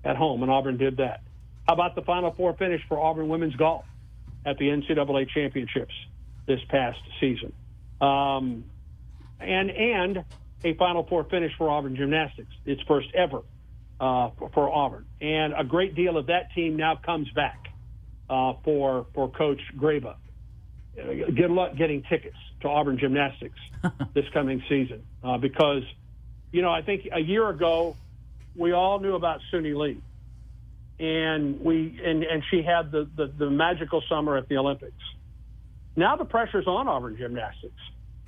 at 0.03 0.15
home, 0.15 0.43
and 0.43 0.51
Auburn 0.51 0.77
did 0.77 0.97
that. 0.97 1.21
How 1.67 1.73
about 1.73 1.95
the 1.95 2.01
Final 2.03 2.31
Four 2.31 2.53
finish 2.53 2.81
for 2.87 2.99
Auburn 2.99 3.27
women's 3.27 3.55
golf 3.55 3.85
at 4.45 4.57
the 4.57 4.65
NCAA 4.65 5.29
championships 5.29 5.93
this 6.45 6.59
past 6.69 6.99
season? 7.19 7.53
Um, 7.99 8.65
and 9.39 9.69
and 9.71 10.23
a 10.63 10.73
Final 10.75 11.05
Four 11.05 11.25
finish 11.25 11.51
for 11.57 11.69
Auburn 11.69 11.95
gymnastics, 11.95 12.51
its 12.65 12.81
first 12.87 13.09
ever 13.13 13.41
uh, 13.99 14.29
for, 14.37 14.49
for 14.53 14.69
Auburn, 14.69 15.05
and 15.21 15.53
a 15.57 15.63
great 15.63 15.95
deal 15.95 16.17
of 16.17 16.27
that 16.27 16.53
team 16.53 16.75
now 16.77 16.95
comes 16.95 17.29
back 17.31 17.68
uh, 18.29 18.53
for 18.63 19.07
for 19.13 19.29
Coach 19.29 19.61
Graba. 19.77 20.15
Good 20.95 21.51
luck 21.51 21.75
getting 21.75 22.03
tickets 22.03 22.35
to 22.61 22.67
Auburn 22.67 22.97
gymnastics 22.97 23.57
this 24.13 24.25
coming 24.33 24.61
season 24.67 25.03
uh, 25.23 25.37
because, 25.37 25.83
you 26.51 26.61
know, 26.61 26.71
I 26.71 26.81
think 26.81 27.07
a 27.11 27.21
year 27.21 27.47
ago 27.49 27.95
we 28.55 28.73
all 28.73 28.99
knew 28.99 29.15
about 29.15 29.39
Suni 29.51 29.75
Lee, 29.75 30.01
and 30.99 31.61
we 31.61 31.99
and 32.03 32.23
and 32.23 32.43
she 32.51 32.61
had 32.61 32.91
the, 32.91 33.09
the 33.15 33.27
the 33.27 33.49
magical 33.49 34.03
summer 34.09 34.37
at 34.37 34.47
the 34.49 34.57
Olympics. 34.57 35.01
Now 35.95 36.15
the 36.15 36.25
pressure's 36.25 36.67
on 36.67 36.87
Auburn 36.87 37.17
gymnastics. 37.17 37.73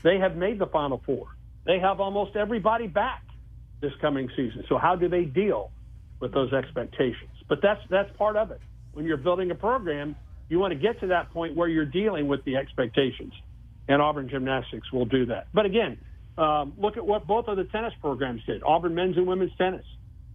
They 0.03 0.19
have 0.19 0.35
made 0.35 0.57
the 0.57 0.67
Final 0.67 1.01
Four. 1.05 1.27
They 1.65 1.79
have 1.79 1.99
almost 1.99 2.35
everybody 2.35 2.87
back 2.87 3.23
this 3.81 3.91
coming 4.01 4.29
season. 4.35 4.63
So 4.67 4.77
how 4.77 4.95
do 4.95 5.09
they 5.09 5.25
deal 5.25 5.71
with 6.19 6.33
those 6.33 6.53
expectations? 6.53 7.29
But 7.47 7.61
that's 7.61 7.81
that's 7.89 8.15
part 8.17 8.37
of 8.37 8.51
it 8.51 8.61
when 8.93 9.05
you're 9.05 9.17
building 9.17 9.51
a 9.51 9.55
program, 9.55 10.15
you 10.49 10.59
want 10.59 10.73
to 10.73 10.79
get 10.79 10.99
to 10.99 11.07
that 11.07 11.31
point 11.31 11.55
where 11.55 11.67
you're 11.67 11.85
dealing 11.85 12.27
with 12.27 12.43
the 12.43 12.57
expectations. 12.57 13.33
And 13.87 14.01
Auburn 14.01 14.29
Gymnastics 14.29 14.91
will 14.91 15.05
do 15.05 15.25
that. 15.27 15.47
But 15.53 15.65
again, 15.65 15.97
um, 16.37 16.73
look 16.77 16.97
at 16.97 17.05
what 17.05 17.27
both 17.27 17.47
of 17.47 17.57
the 17.57 17.65
tennis 17.65 17.93
programs 18.01 18.41
did 18.45 18.63
Auburn 18.63 18.95
men's 18.95 19.17
and 19.17 19.27
women's 19.27 19.55
tennis. 19.57 19.85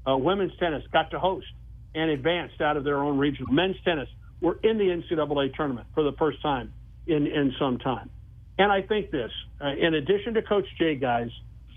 Uh, 0.06 0.16
women's 0.16 0.52
tennis 0.58 0.82
got 0.92 1.10
to 1.10 1.18
host 1.18 1.46
and 1.94 2.10
advanced 2.10 2.60
out 2.60 2.76
of 2.76 2.84
their 2.84 2.98
own 2.98 3.18
region. 3.18 3.46
Men's 3.50 3.76
tennis 3.84 4.08
were 4.40 4.58
in 4.62 4.78
the 4.78 4.84
NCAA 4.84 5.54
tournament 5.54 5.86
for 5.94 6.02
the 6.02 6.12
first 6.18 6.40
time 6.42 6.72
in, 7.06 7.26
in 7.26 7.54
some 7.58 7.78
time. 7.78 8.10
And 8.58 8.70
I 8.70 8.82
think 8.82 9.10
this, 9.10 9.30
uh, 9.60 9.68
in 9.68 9.94
addition 9.94 10.34
to 10.34 10.42
Coach 10.42 10.66
Jay, 10.78 10.94
guys, 10.94 11.28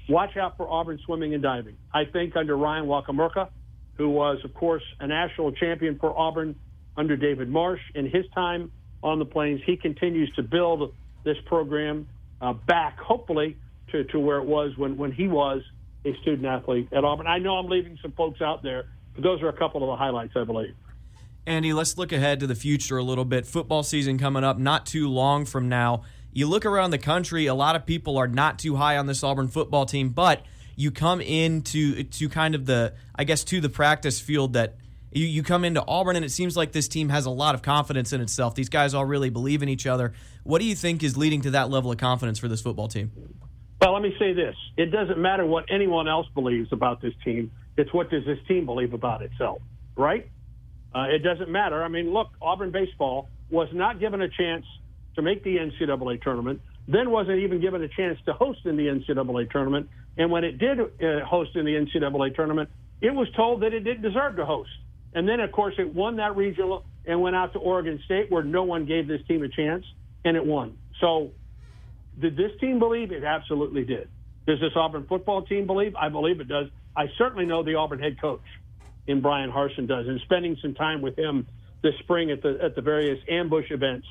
watch 0.08 0.38
out 0.38 0.58
for 0.58 0.70
Auburn 0.70 1.00
swimming 1.06 1.34
and 1.34 1.44
diving. 1.44 1.78
I 1.94 2.06
think 2.06 2.36
under 2.36 2.56
Ryan 2.56 2.86
Wochomurka, 2.86 3.50
who 3.96 4.10
was, 4.10 4.40
of 4.44 4.54
course, 4.54 4.84
a 5.00 5.08
national 5.08 5.52
champion 5.54 5.98
for 6.00 6.18
Auburn 6.18 6.56
under 7.00 7.16
David 7.16 7.50
Marsh 7.50 7.80
in 7.96 8.06
his 8.10 8.26
time 8.36 8.72
on 9.02 9.20
the 9.20 9.26
Plains. 9.26 9.62
He 9.66 9.78
continues 9.78 10.30
to 10.36 10.44
build 10.44 10.94
this 11.24 11.38
program 11.46 12.10
uh, 12.42 12.52
back, 12.52 13.00
hopefully, 13.00 13.56
to, 13.92 14.04
to 14.04 14.20
where 14.20 14.38
it 14.38 14.46
was 14.46 14.78
when, 14.78 14.98
when 14.98 15.14
he 15.14 15.30
was 15.30 15.62
a 16.06 16.14
student 16.22 16.46
athlete 16.46 16.90
at 16.92 17.06
Auburn. 17.06 17.26
I 17.26 17.40
know 17.40 17.56
I'm 17.56 17.68
leaving 17.68 17.98
some 18.02 18.12
folks 18.12 18.42
out 18.42 18.64
there, 18.64 18.88
but 19.16 19.24
those 19.24 19.42
are 19.42 19.48
a 19.48 19.54
couple 19.54 19.82
of 19.82 19.88
the 19.88 19.96
highlights, 19.96 20.34
I 20.36 20.44
believe. 20.44 20.76
Andy, 21.48 21.72
let's 21.72 21.98
look 21.98 22.12
ahead 22.12 22.42
to 22.42 22.48
the 22.48 22.56
future 22.56 22.98
a 22.98 23.04
little 23.04 23.26
bit. 23.26 23.46
Football 23.46 23.84
season 23.84 24.18
coming 24.18 24.44
up 24.44 24.58
not 24.58 24.86
too 24.86 25.08
long 25.08 25.46
from 25.46 25.70
now. 25.70 26.04
You 26.34 26.48
look 26.48 26.66
around 26.66 26.92
the 26.92 26.98
country, 27.00 27.46
a 27.46 27.56
lot 27.56 27.78
of 27.78 27.86
people 27.86 28.18
are 28.18 28.28
not 28.28 28.60
too 28.60 28.76
high 28.76 28.98
on 28.98 29.08
this 29.08 29.24
Auburn 29.24 29.48
football 29.48 29.86
team, 29.86 30.10
but 30.10 30.46
you 30.76 30.92
come 30.92 31.22
into 31.22 32.04
to 32.04 32.30
kind 32.30 32.56
of 32.56 32.66
the 32.66 32.94
I 33.16 33.24
guess 33.24 33.44
to 33.46 33.62
the 33.62 33.70
practice 33.70 34.20
field 34.20 34.54
that 34.54 34.76
you, 35.12 35.26
you 35.26 35.44
come 35.44 35.66
into 35.66 35.84
Auburn, 35.86 36.16
and 36.16 36.26
it 36.26 36.30
seems 36.30 36.56
like 36.56 36.72
this 36.72 36.88
team 36.88 37.10
has 37.10 37.26
a 37.26 37.30
lot 37.30 37.56
of 37.56 37.62
confidence 37.62 38.14
in 38.14 38.22
itself. 38.22 38.56
These 38.56 38.70
guys 38.70 38.94
all 38.94 39.06
really 39.06 39.30
believe 39.30 39.64
in 39.64 39.70
each 39.70 39.88
other. 39.88 40.14
What 40.44 40.60
do 40.60 40.66
you 40.66 40.76
think 40.76 41.04
is 41.04 41.18
leading 41.18 41.42
to 41.42 41.52
that 41.52 41.70
level 41.70 41.92
of 41.92 41.98
confidence 41.98 42.40
for 42.40 42.48
this 42.48 42.62
football 42.62 42.88
team? 42.88 43.12
Well, 43.82 43.94
let 43.94 44.02
me 44.02 44.14
say 44.20 44.34
this. 44.34 44.56
It 44.78 44.88
doesn't 44.88 45.18
matter 45.18 45.46
what 45.46 45.66
anyone 45.70 46.08
else 46.08 46.28
believes 46.34 46.72
about 46.74 47.02
this 47.02 47.14
team. 47.24 47.52
It's 47.78 47.94
what 47.94 48.10
does 48.10 48.26
this 48.26 48.38
team 48.48 48.66
believe 48.66 48.94
about 48.94 49.22
itself, 49.22 49.62
right? 49.96 50.30
Uh, 50.94 51.04
it 51.04 51.20
doesn't 51.20 51.50
matter. 51.50 51.84
I 51.84 51.88
mean, 51.88 52.12
look, 52.12 52.28
Auburn 52.42 52.72
baseball 52.72 53.30
was 53.50 53.70
not 53.74 54.00
given 54.00 54.22
a 54.22 54.28
chance 54.28 54.66
to 55.16 55.22
make 55.22 55.44
the 55.44 55.58
NCAA 55.58 56.22
tournament, 56.22 56.62
then 56.88 57.10
wasn't 57.10 57.40
even 57.40 57.62
given 57.62 57.82
a 57.82 57.88
chance 57.88 58.20
to 58.26 58.34
host 58.34 58.60
in 58.66 58.76
the 58.76 58.88
NCAA 58.88 59.50
tournament. 59.50 59.90
And 60.18 60.30
when 60.30 60.44
it 60.44 60.58
did 60.58 60.80
uh, 60.80 61.26
host 61.26 61.56
in 61.56 61.66
the 61.66 61.74
NCAA 61.74 62.36
tournament, 62.36 62.70
it 63.02 63.14
was 63.14 63.28
told 63.36 63.62
that 63.62 63.74
it 63.74 63.82
didn't 63.82 64.02
deserve 64.02 64.36
to 64.36 64.46
host. 64.46 64.70
And 65.14 65.28
then, 65.28 65.40
of 65.40 65.52
course, 65.52 65.74
it 65.78 65.94
won 65.94 66.18
that 66.18 66.36
regional 66.36 66.86
and 67.06 67.22
went 67.22 67.36
out 67.36 67.54
to 67.54 67.60
Oregon 67.60 68.00
State, 68.06 68.32
where 68.32 68.44
no 68.44 68.64
one 68.64 68.86
gave 68.86 69.08
this 69.08 69.22
team 69.28 69.44
a 69.44 69.50
chance, 69.50 69.86
and 70.24 70.38
it 70.38 70.46
won. 70.46 70.78
So, 71.00 71.32
did 72.20 72.36
this 72.36 72.52
team 72.60 72.80
believe? 72.80 73.12
It 73.12 73.24
absolutely 73.24 73.86
did. 73.86 74.10
Does 74.46 74.60
this 74.60 74.72
Auburn 74.76 75.06
football 75.08 75.44
team 75.44 75.66
believe? 75.66 75.96
I 75.96 76.10
believe 76.10 76.40
it 76.40 76.48
does. 76.48 76.68
I 76.96 77.06
certainly 77.18 77.46
know 77.46 77.64
the 77.64 77.76
Auburn 77.76 78.00
head 78.00 78.20
coach 78.20 78.44
in 79.08 79.22
Bryan 79.22 79.52
Harsin 79.52 79.88
does, 79.88 80.08
and 80.08 80.20
spending 80.22 80.58
some 80.62 80.76
time 80.76 81.02
with 81.02 81.18
him 81.18 81.48
this 81.82 81.94
spring 82.00 82.30
at 82.30 82.42
the 82.42 82.60
at 82.62 82.76
the 82.76 82.82
various 82.82 83.20
ambush 83.30 83.72
events 83.72 84.08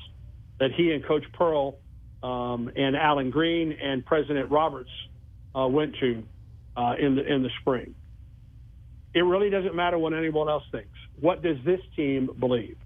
that 0.59 0.71
he 0.75 0.91
and 0.91 1.05
Coach 1.05 1.23
Pearl 1.33 1.77
um, 2.23 2.69
and 2.75 2.95
Allen 2.95 3.29
Greene 3.29 3.71
and 3.71 4.05
President 4.05 4.49
Roberts 4.49 4.89
uh, 5.55 5.67
went 5.67 5.95
to 5.99 6.23
uh, 6.75 6.95
in 6.99 7.15
the 7.15 7.25
in 7.25 7.43
the 7.43 7.49
spring 7.61 7.95
it 9.13 9.21
really 9.21 9.49
doesn't 9.49 9.75
matter 9.75 9.97
what 9.97 10.13
anyone 10.13 10.49
else 10.49 10.63
thinks. 10.71 10.97
What 11.19 11.41
does 11.41 11.57
this 11.65 11.81
team 11.95 12.29
believe? 12.39 12.77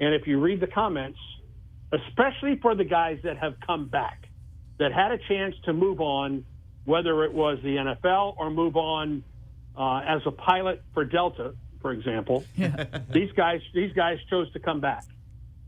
And 0.00 0.14
if 0.14 0.26
you 0.26 0.40
read 0.40 0.60
the 0.60 0.66
comments, 0.66 1.18
especially 1.92 2.56
for 2.60 2.74
the 2.74 2.84
guys 2.84 3.18
that 3.24 3.38
have 3.38 3.54
come 3.66 3.88
back, 3.88 4.28
that 4.78 4.92
had 4.92 5.12
a 5.12 5.18
chance 5.28 5.54
to 5.64 5.72
move 5.72 6.00
on, 6.00 6.44
whether 6.84 7.24
it 7.24 7.32
was 7.32 7.58
the 7.62 7.76
NFL 7.76 8.36
or 8.38 8.50
move 8.50 8.76
on 8.76 9.24
uh, 9.76 9.98
as 10.06 10.22
a 10.24 10.30
pilot 10.30 10.82
for 10.94 11.04
Delta, 11.04 11.54
for 11.80 11.92
example, 11.92 12.44
yeah. 12.56 12.84
these 13.10 13.30
guys 13.32 13.60
these 13.74 13.92
guys 13.92 14.18
chose 14.30 14.50
to 14.52 14.58
come 14.58 14.80
back 14.80 15.04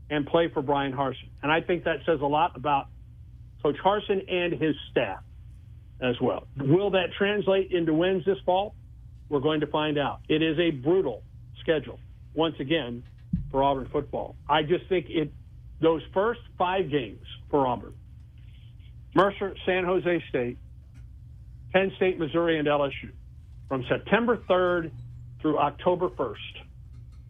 and 0.09 0.27
play 0.27 0.49
for 0.49 0.63
Bryan 0.63 0.93
Harsin, 0.93 1.29
and 1.43 1.53
I 1.53 1.61
think 1.61 1.85
that 1.85 1.99
says 2.05 2.21
a 2.21 2.27
lot 2.27 2.57
about 2.57 2.89
Coach 3.63 3.77
Harsin 3.85 4.33
and 4.33 4.53
his 4.53 4.75
staff 4.91 5.23
as 6.01 6.21
well. 6.21 6.47
Will 6.57 6.91
that 6.91 7.13
translate 7.17 7.71
into 7.73 7.93
wins 7.95 8.25
this 8.25 8.39
fall? 8.45 8.75
We're 9.31 9.41
going 9.41 9.61
to 9.61 9.67
find 9.69 9.97
out. 9.97 10.21
It 10.29 10.43
is 10.43 10.59
a 10.59 10.71
brutal 10.71 11.23
schedule, 11.61 11.99
once 12.35 12.57
again, 12.61 13.05
for 13.51 13.63
Auburn 13.63 13.89
football. 13.91 14.37
I 14.49 14.63
just 14.63 14.87
think 14.89 15.07
it 15.09 15.33
those 15.81 16.03
first 16.13 16.41
five 16.59 16.91
games 16.91 17.25
for 17.49 17.67
Auburn 17.67 17.95
Mercer, 19.15 19.55
San 19.65 19.85
Jose 19.85 20.25
State, 20.29 20.59
Penn 21.73 21.93
State, 21.97 22.19
Missouri, 22.19 22.59
and 22.59 22.69
LSU 22.69 23.11
from 23.69 23.85
September 23.89 24.37
3rd 24.49 24.91
through 25.41 25.59
October 25.59 26.09
1st. 26.11 26.35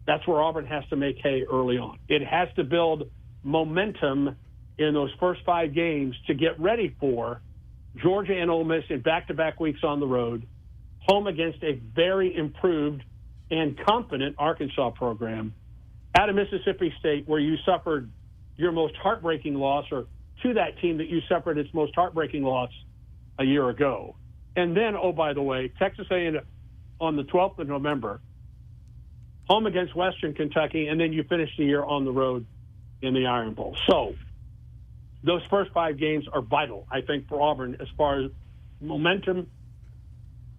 That's 0.05 0.27
where 0.27 0.41
Auburn 0.41 0.65
has 0.65 0.83
to 0.89 0.95
make 0.95 1.17
hay 1.23 1.43
early 1.51 1.77
on. 1.77 1.97
It 2.09 2.25
has 2.25 2.49
to 2.55 2.63
build 2.63 3.09
momentum 3.43 4.35
in 4.77 4.93
those 4.93 5.11
first 5.19 5.41
five 5.45 5.73
games 5.73 6.15
to 6.27 6.33
get 6.33 6.59
ready 6.59 6.95
for 6.99 7.41
Georgia 8.01 8.33
and 8.33 8.49
Ole 8.49 8.63
Miss 8.63 8.83
in 8.89 9.01
back 9.01 9.27
to 9.27 9.33
back 9.33 9.59
weeks 9.59 9.81
on 9.83 9.99
the 9.99 10.07
road 10.07 10.45
home 11.07 11.27
against 11.27 11.63
a 11.63 11.73
very 11.73 12.35
improved 12.35 13.03
and 13.49 13.77
confident 13.85 14.35
Arkansas 14.37 14.91
program 14.91 15.53
at 16.15 16.29
a 16.29 16.33
Mississippi 16.33 16.93
State 16.99 17.27
where 17.27 17.39
you 17.39 17.57
suffered 17.65 18.09
your 18.57 18.71
most 18.71 18.95
heartbreaking 18.95 19.55
loss, 19.55 19.85
or 19.91 20.05
to 20.43 20.53
that 20.53 20.79
team 20.79 20.97
that 20.97 21.07
you 21.07 21.21
suffered 21.27 21.57
its 21.57 21.73
most 21.73 21.95
heartbreaking 21.95 22.43
loss 22.43 22.69
a 23.39 23.43
year 23.43 23.69
ago. 23.69 24.15
And 24.55 24.75
then, 24.75 24.95
oh, 24.95 25.13
by 25.13 25.33
the 25.33 25.41
way, 25.41 25.71
Texas 25.79 26.07
A&M 26.11 26.39
on 26.99 27.15
the 27.15 27.23
12th 27.23 27.57
of 27.59 27.67
November, 27.67 28.21
home 29.49 29.65
against 29.65 29.95
Western 29.95 30.33
Kentucky, 30.33 30.87
and 30.87 30.99
then 30.99 31.13
you 31.13 31.23
finish 31.23 31.49
the 31.57 31.65
year 31.65 31.83
on 31.83 32.05
the 32.05 32.11
road 32.11 32.45
in 33.01 33.13
the 33.13 33.25
Iron 33.25 33.53
Bowl. 33.53 33.75
So 33.89 34.13
those 35.23 35.41
first 35.49 35.71
five 35.71 35.97
games 35.97 36.25
are 36.31 36.41
vital, 36.41 36.85
I 36.91 37.01
think, 37.01 37.27
for 37.27 37.41
Auburn 37.41 37.77
as 37.79 37.87
far 37.97 38.21
as 38.21 38.31
momentum 38.79 39.47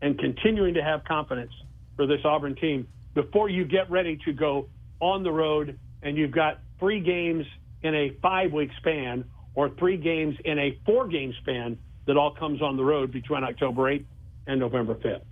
and 0.02 0.18
continuing 0.18 0.74
to 0.74 0.82
have 0.82 1.04
confidence 1.04 1.52
for 1.96 2.06
this 2.06 2.20
Auburn 2.24 2.54
team 2.56 2.86
before 3.14 3.48
you 3.48 3.64
get 3.64 3.90
ready 3.90 4.18
to 4.24 4.32
go 4.32 4.68
on 5.00 5.22
the 5.22 5.30
road 5.30 5.78
and 6.02 6.16
you've 6.16 6.32
got 6.32 6.58
three 6.78 7.00
games 7.00 7.46
in 7.82 7.94
a 7.94 8.10
five 8.20 8.52
week 8.52 8.70
span 8.78 9.24
or 9.54 9.70
three 9.70 9.96
games 9.96 10.36
in 10.44 10.58
a 10.58 10.78
four 10.84 11.06
game 11.06 11.32
span 11.40 11.78
that 12.06 12.16
all 12.16 12.34
comes 12.34 12.60
on 12.60 12.76
the 12.76 12.84
road 12.84 13.12
between 13.12 13.44
October 13.44 13.82
8th 13.82 14.04
and 14.46 14.58
November 14.58 14.94
5th. 14.96 15.22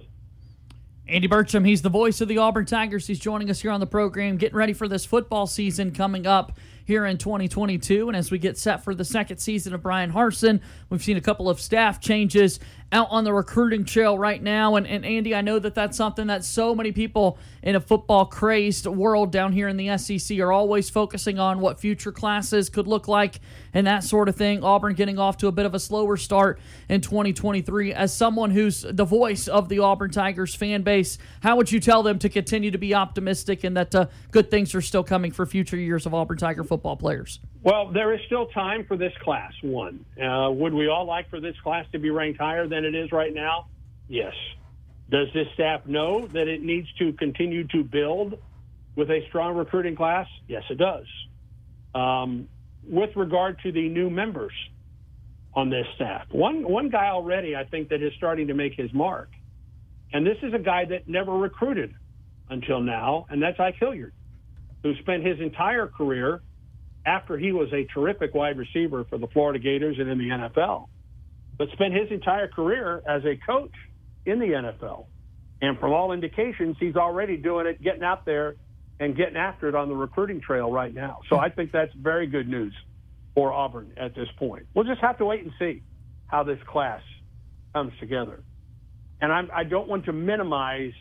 Andy 1.09 1.27
Burcham, 1.27 1.67
he's 1.67 1.83
the 1.83 1.89
voice 1.89 2.21
of 2.21 2.29
the 2.29 2.39
Auburn 2.39 2.67
Tigers. 2.67 3.05
He's 3.09 3.19
joining 3.19 3.51
us 3.51 3.61
here 3.61 3.73
on 3.73 3.81
the 3.81 3.87
program, 3.87 4.37
getting 4.37 4.57
ready 4.57 4.73
for 4.73 4.87
this 4.87 5.05
football 5.05 5.49
season 5.49 5.91
coming 5.91 6.25
up 6.25 6.57
here 6.85 7.05
in 7.05 7.19
2022. 7.19 8.07
And 8.07 8.17
as 8.17 8.31
we 8.31 8.39
get 8.39 8.57
set 8.57 8.85
for 8.85 8.95
the 8.95 9.05
second 9.05 9.39
season 9.39 9.75
of 9.75 9.83
Bryan 9.83 10.13
Harsin, 10.13 10.61
we've 10.89 11.03
seen 11.03 11.17
a 11.17 11.21
couple 11.21 11.49
of 11.49 11.61
staff 11.61 12.01
changes 12.01 12.61
out 12.93 13.09
on 13.11 13.25
the 13.25 13.33
recruiting 13.33 13.85
trail 13.85 14.19
right 14.19 14.43
now. 14.43 14.77
And, 14.77 14.87
and 14.87 15.05
Andy, 15.05 15.35
I 15.35 15.43
know 15.43 15.59
that 15.59 15.75
that's 15.75 15.97
something 15.97 16.27
that 16.27 16.45
so 16.45 16.75
many 16.75 16.91
people 16.93 17.39
in 17.63 17.77
a 17.77 17.81
football 17.81 18.27
crazed 18.27 18.87
world 18.87 19.31
down 19.31 19.53
here 19.53 19.69
in 19.69 19.77
the 19.77 19.97
SEC 19.97 20.39
are 20.41 20.51
always 20.51 20.91
focusing 20.91 21.39
on 21.39 21.61
what 21.61 21.79
future 21.79 22.11
classes 22.11 22.69
could 22.69 22.89
look 22.89 23.07
like 23.07 23.41
and 23.73 23.87
that 23.87 24.03
sort 24.03 24.29
of 24.29 24.35
thing. 24.35 24.65
Auburn 24.65 24.95
getting 24.95 25.19
off 25.19 25.37
to 25.39 25.47
a 25.47 25.53
bit 25.53 25.67
of 25.67 25.75
a 25.75 25.79
slower 25.79 26.17
start 26.17 26.59
in 26.89 27.01
2023. 27.01 27.93
As 27.93 28.15
someone 28.15 28.51
who's 28.51 28.83
the 28.83 29.05
voice 29.05 29.47
of 29.47 29.69
the 29.69 29.79
Auburn 29.79 30.11
Tigers 30.11 30.55
fan 30.55 30.83
base, 30.83 31.19
how 31.43 31.57
would 31.57 31.71
you 31.71 31.79
tell 31.79 32.03
them 32.03 32.19
to 32.19 32.29
continue 32.29 32.71
to 32.73 32.79
be 32.79 32.95
optimistic 32.95 33.63
and 33.63 33.77
that 33.77 33.95
uh, 33.95 34.07
good 34.33 34.51
things 34.51 34.75
are 34.75 34.81
still 34.81 35.05
coming 35.05 35.31
for 35.31 35.47
future 35.47 35.77
years 35.77 36.07
of 36.07 36.15
Auburn 36.15 36.39
Tiger 36.39 36.65
football 36.65 36.97
players? 36.97 37.39
Well, 37.63 37.93
there 37.93 38.15
is 38.15 38.21
still 38.27 38.47
time 38.47 38.87
for 38.87 38.97
this 38.97 39.13
class. 39.23 39.53
One, 39.63 40.05
uh, 40.21 40.51
would 40.51 40.73
we 40.73 40.89
all 40.89 41.05
like 41.05 41.29
for 41.29 41.41
this 41.41 41.57
class 41.63 41.85
to 41.93 41.99
be 41.99 42.11
ranked 42.11 42.41
higher 42.41 42.67
than 42.67 42.85
it 42.85 42.95
is 42.95 43.13
right 43.13 43.33
now? 43.33 43.67
Yes. 44.09 44.33
Does 45.11 45.29
this 45.35 45.47
staff 45.55 45.85
know 45.87 46.27
that 46.29 46.49
it 46.49 46.63
needs 46.63 46.89
to 46.99 47.13
continue 47.13 47.67
to 47.69 47.85
build 47.85 48.39
with 48.97 49.11
a 49.11 49.21
strong 49.29 49.57
recruiting 49.57 49.95
class? 49.95 50.27
Yes, 50.49 50.63
it 50.71 50.79
does. 50.79 51.07
Um, 51.95 52.49
with 52.89 53.11
regard 53.15 53.59
to 53.65 53.73
the 53.73 53.89
new 53.89 54.09
members 54.09 54.53
on 55.53 55.69
this 55.69 55.87
staff, 55.97 56.27
one 56.31 56.67
one 56.67 56.89
guy 56.89 57.09
already 57.09 57.57
I 57.57 57.65
think 57.65 57.89
that 57.89 58.03
is 58.03 58.13
starting 58.17 58.47
to 58.47 58.55
make 58.55 58.75
his 58.75 58.93
mark, 58.95 59.31
and 60.13 60.25
this 60.25 60.37
is 60.43 60.55
a 60.55 60.59
guy 60.59 60.85
that 60.87 61.09
never 61.09 61.33
recruited 61.33 61.93
until 62.49 62.81
now, 62.81 63.27
and 63.29 63.43
that's 63.43 63.59
Ike 63.59 63.77
Hilliard, 63.79 64.15
who 64.83 64.95
spent 64.97 65.27
his 65.27 65.41
entire 65.41 65.89
career 65.89 66.41
after 67.07 67.39
he 67.39 67.53
was 67.53 67.69
a 67.73 67.87
terrific 67.93 68.35
wide 68.35 68.59
receiver 68.59 69.05
for 69.09 69.19
the 69.19 69.27
Florida 69.29 69.59
Gators 69.59 69.97
and 69.99 70.09
in 70.09 70.19
the 70.19 70.29
NFL, 70.29 70.89
but 71.57 71.69
spent 71.73 71.95
his 71.95 72.11
entire 72.11 72.49
career 72.49 73.03
as 73.09 73.23
a 73.25 73.39
coach 73.47 73.73
in 74.27 74.39
the 74.39 74.47
NFL. 74.47 75.07
And 75.63 75.79
from 75.79 75.93
all 75.93 76.13
indications, 76.13 76.77
he's 76.81 76.97
already 76.97 77.37
doing 77.37 77.67
it, 77.67 77.83
getting 77.83 78.03
out 78.03 78.25
there 78.25 78.57
and 78.99 79.17
getting 79.17 79.37
after 79.37 79.69
it 79.69 79.75
on 79.75 79.89
the 79.89 79.95
recruiting 79.95 80.41
trail 80.41 80.71
right 80.71 80.95
now. 80.95 81.21
So 81.29 81.37
I 81.37 81.49
think 81.49 81.73
that's 81.73 81.93
very 81.95 82.27
good 82.27 82.49
news 82.49 82.75
for 83.35 83.53
Auburn 83.53 83.93
at 83.97 84.15
this 84.15 84.29
point. 84.39 84.67
We'll 84.75 84.85
just 84.85 85.01
have 85.01 85.19
to 85.19 85.25
wait 85.25 85.43
and 85.43 85.53
see 85.59 85.83
how 86.27 86.45
this 86.45 86.59
class 86.71 87.03
comes 87.75 87.93
together. 88.01 88.43
And 89.21 89.33
I'm, 89.33 89.51
I 89.55 89.65
don't 89.65 89.89
want 89.89 90.07
to 90.07 90.13
minimize 90.13 90.93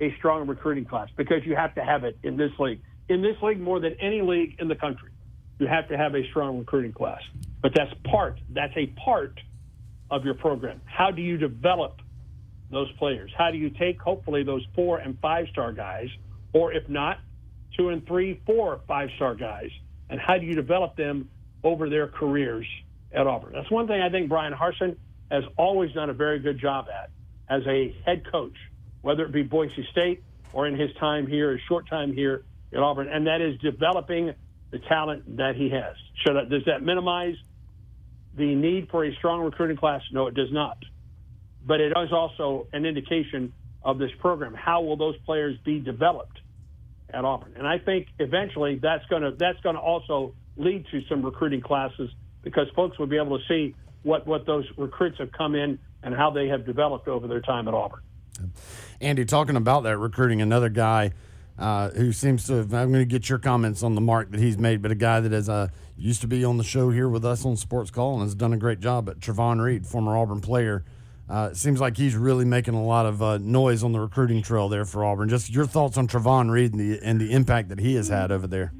a 0.00 0.14
strong 0.18 0.46
recruiting 0.48 0.84
class 0.84 1.08
because 1.16 1.38
you 1.44 1.54
have 1.54 1.74
to 1.76 1.84
have 1.84 2.04
it 2.04 2.18
in 2.22 2.36
this 2.36 2.50
league. 2.58 2.80
In 3.08 3.22
this 3.22 3.36
league, 3.42 3.60
more 3.60 3.78
than 3.78 3.94
any 4.00 4.20
league 4.20 4.56
in 4.58 4.68
the 4.68 4.74
country, 4.74 5.10
you 5.62 5.68
have 5.68 5.88
to 5.88 5.96
have 5.96 6.16
a 6.16 6.26
strong 6.30 6.58
recruiting 6.58 6.92
class. 6.92 7.20
But 7.62 7.72
that's 7.74 7.92
part, 8.04 8.40
that's 8.50 8.76
a 8.76 8.88
part 8.88 9.38
of 10.10 10.24
your 10.24 10.34
program. 10.34 10.80
How 10.84 11.12
do 11.12 11.22
you 11.22 11.38
develop 11.38 12.00
those 12.68 12.90
players? 12.98 13.30
How 13.38 13.52
do 13.52 13.58
you 13.58 13.70
take, 13.70 14.00
hopefully, 14.00 14.42
those 14.42 14.66
four 14.74 14.98
and 14.98 15.16
five 15.20 15.46
star 15.52 15.72
guys, 15.72 16.08
or 16.52 16.72
if 16.72 16.88
not, 16.88 17.20
two 17.76 17.90
and 17.90 18.04
three, 18.04 18.40
four, 18.44 18.80
five 18.88 19.10
star 19.14 19.36
guys, 19.36 19.70
and 20.10 20.20
how 20.20 20.36
do 20.36 20.44
you 20.46 20.56
develop 20.56 20.96
them 20.96 21.30
over 21.62 21.88
their 21.88 22.08
careers 22.08 22.66
at 23.12 23.28
Auburn? 23.28 23.52
That's 23.54 23.70
one 23.70 23.86
thing 23.86 24.02
I 24.02 24.10
think 24.10 24.28
Bryan 24.28 24.52
Harsin 24.52 24.96
has 25.30 25.44
always 25.56 25.92
done 25.92 26.10
a 26.10 26.14
very 26.14 26.40
good 26.40 26.58
job 26.58 26.86
at 26.92 27.10
as 27.48 27.64
a 27.68 27.94
head 28.04 28.24
coach, 28.30 28.56
whether 29.02 29.24
it 29.24 29.32
be 29.32 29.42
Boise 29.42 29.86
State 29.92 30.24
or 30.52 30.66
in 30.66 30.76
his 30.76 30.92
time 30.94 31.28
here, 31.28 31.52
his 31.52 31.60
short 31.68 31.88
time 31.88 32.12
here 32.12 32.44
at 32.72 32.80
Auburn, 32.80 33.08
and 33.08 33.28
that 33.28 33.40
is 33.40 33.58
developing 33.60 34.34
the 34.72 34.78
talent 34.80 35.36
that 35.36 35.54
he 35.54 35.70
has. 35.70 35.94
Should 36.24 36.36
I, 36.36 36.44
does 36.46 36.64
that 36.66 36.82
minimize 36.82 37.36
the 38.34 38.54
need 38.54 38.88
for 38.90 39.04
a 39.04 39.14
strong 39.16 39.42
recruiting 39.42 39.76
class? 39.76 40.00
No, 40.10 40.26
it 40.26 40.34
does 40.34 40.50
not. 40.50 40.78
But 41.64 41.80
it 41.80 41.92
is 41.92 42.12
also 42.12 42.66
an 42.72 42.84
indication 42.84 43.52
of 43.84 43.98
this 43.98 44.10
program. 44.18 44.54
How 44.54 44.82
will 44.82 44.96
those 44.96 45.16
players 45.18 45.56
be 45.64 45.78
developed 45.78 46.40
at 47.10 47.24
Auburn? 47.24 47.52
And 47.56 47.66
I 47.66 47.78
think 47.78 48.08
eventually 48.18 48.80
that's 48.82 49.04
going 49.06 49.22
to 49.22 49.32
that's 49.32 49.60
going 49.60 49.76
to 49.76 49.80
also 49.80 50.34
lead 50.56 50.86
to 50.90 51.02
some 51.08 51.22
recruiting 51.22 51.60
classes 51.60 52.10
because 52.42 52.66
folks 52.74 52.98
will 52.98 53.06
be 53.06 53.18
able 53.18 53.38
to 53.38 53.44
see 53.46 53.76
what 54.02 54.26
what 54.26 54.46
those 54.46 54.64
recruits 54.76 55.18
have 55.18 55.30
come 55.32 55.54
in 55.54 55.78
and 56.02 56.14
how 56.14 56.30
they 56.30 56.48
have 56.48 56.64
developed 56.64 57.08
over 57.08 57.28
their 57.28 57.40
time 57.40 57.68
at 57.68 57.74
Auburn. 57.74 58.00
Andy, 59.00 59.24
talking 59.24 59.56
about 59.56 59.82
that 59.82 59.98
recruiting, 59.98 60.40
another 60.40 60.70
guy 60.70 61.12
uh, 61.58 61.90
who 61.90 62.12
seems 62.12 62.46
to. 62.46 62.54
Have, 62.54 62.74
I'm 62.74 62.92
going 62.92 63.02
to 63.02 63.04
get 63.04 63.28
your 63.28 63.38
comments 63.38 63.82
on 63.82 63.94
the 63.94 64.00
mark 64.00 64.30
that 64.30 64.40
he's 64.40 64.58
made, 64.58 64.82
but 64.82 64.90
a 64.90 64.96
guy 64.96 65.20
that 65.20 65.32
has 65.32 65.48
uh, 65.48 65.68
used 65.96 66.20
to 66.22 66.26
be 66.26 66.44
on 66.44 66.56
the 66.56 66.64
show 66.64 66.90
here 66.90 67.08
with 67.08 67.24
us 67.24 67.44
on 67.44 67.56
Sports 67.56 67.90
Call 67.90 68.14
and 68.14 68.22
has 68.22 68.34
done 68.34 68.52
a 68.52 68.56
great 68.56 68.80
job. 68.80 69.08
At 69.08 69.20
Trovon 69.20 69.62
Reed, 69.62 69.86
former 69.86 70.16
Auburn 70.16 70.40
player, 70.40 70.84
uh, 71.28 71.50
it 71.52 71.56
seems 71.56 71.80
like 71.80 71.96
he's 71.96 72.16
really 72.16 72.44
making 72.44 72.74
a 72.74 72.84
lot 72.84 73.06
of 73.06 73.22
uh, 73.22 73.38
noise 73.38 73.82
on 73.82 73.92
the 73.92 74.00
recruiting 74.00 74.42
trail 74.42 74.68
there 74.68 74.84
for 74.84 75.04
Auburn. 75.04 75.28
Just 75.28 75.50
your 75.50 75.66
thoughts 75.66 75.96
on 75.96 76.08
Trovon 76.08 76.50
Reed 76.50 76.72
and 76.72 76.80
the 76.80 77.00
and 77.02 77.20
the 77.20 77.32
impact 77.32 77.68
that 77.68 77.78
he 77.78 77.94
has 77.94 78.08
had 78.08 78.32
over 78.32 78.46
there. 78.46 78.72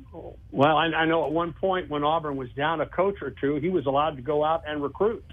Well, 0.50 0.76
I, 0.76 0.86
I 0.86 1.06
know 1.06 1.24
at 1.24 1.32
one 1.32 1.54
point 1.54 1.88
when 1.88 2.04
Auburn 2.04 2.36
was 2.36 2.50
down 2.50 2.80
a 2.80 2.86
coach 2.86 3.22
or 3.22 3.30
two, 3.30 3.56
he 3.56 3.70
was 3.70 3.86
allowed 3.86 4.16
to 4.16 4.22
go 4.22 4.44
out 4.44 4.64
and 4.66 4.82
recruit. 4.82 5.24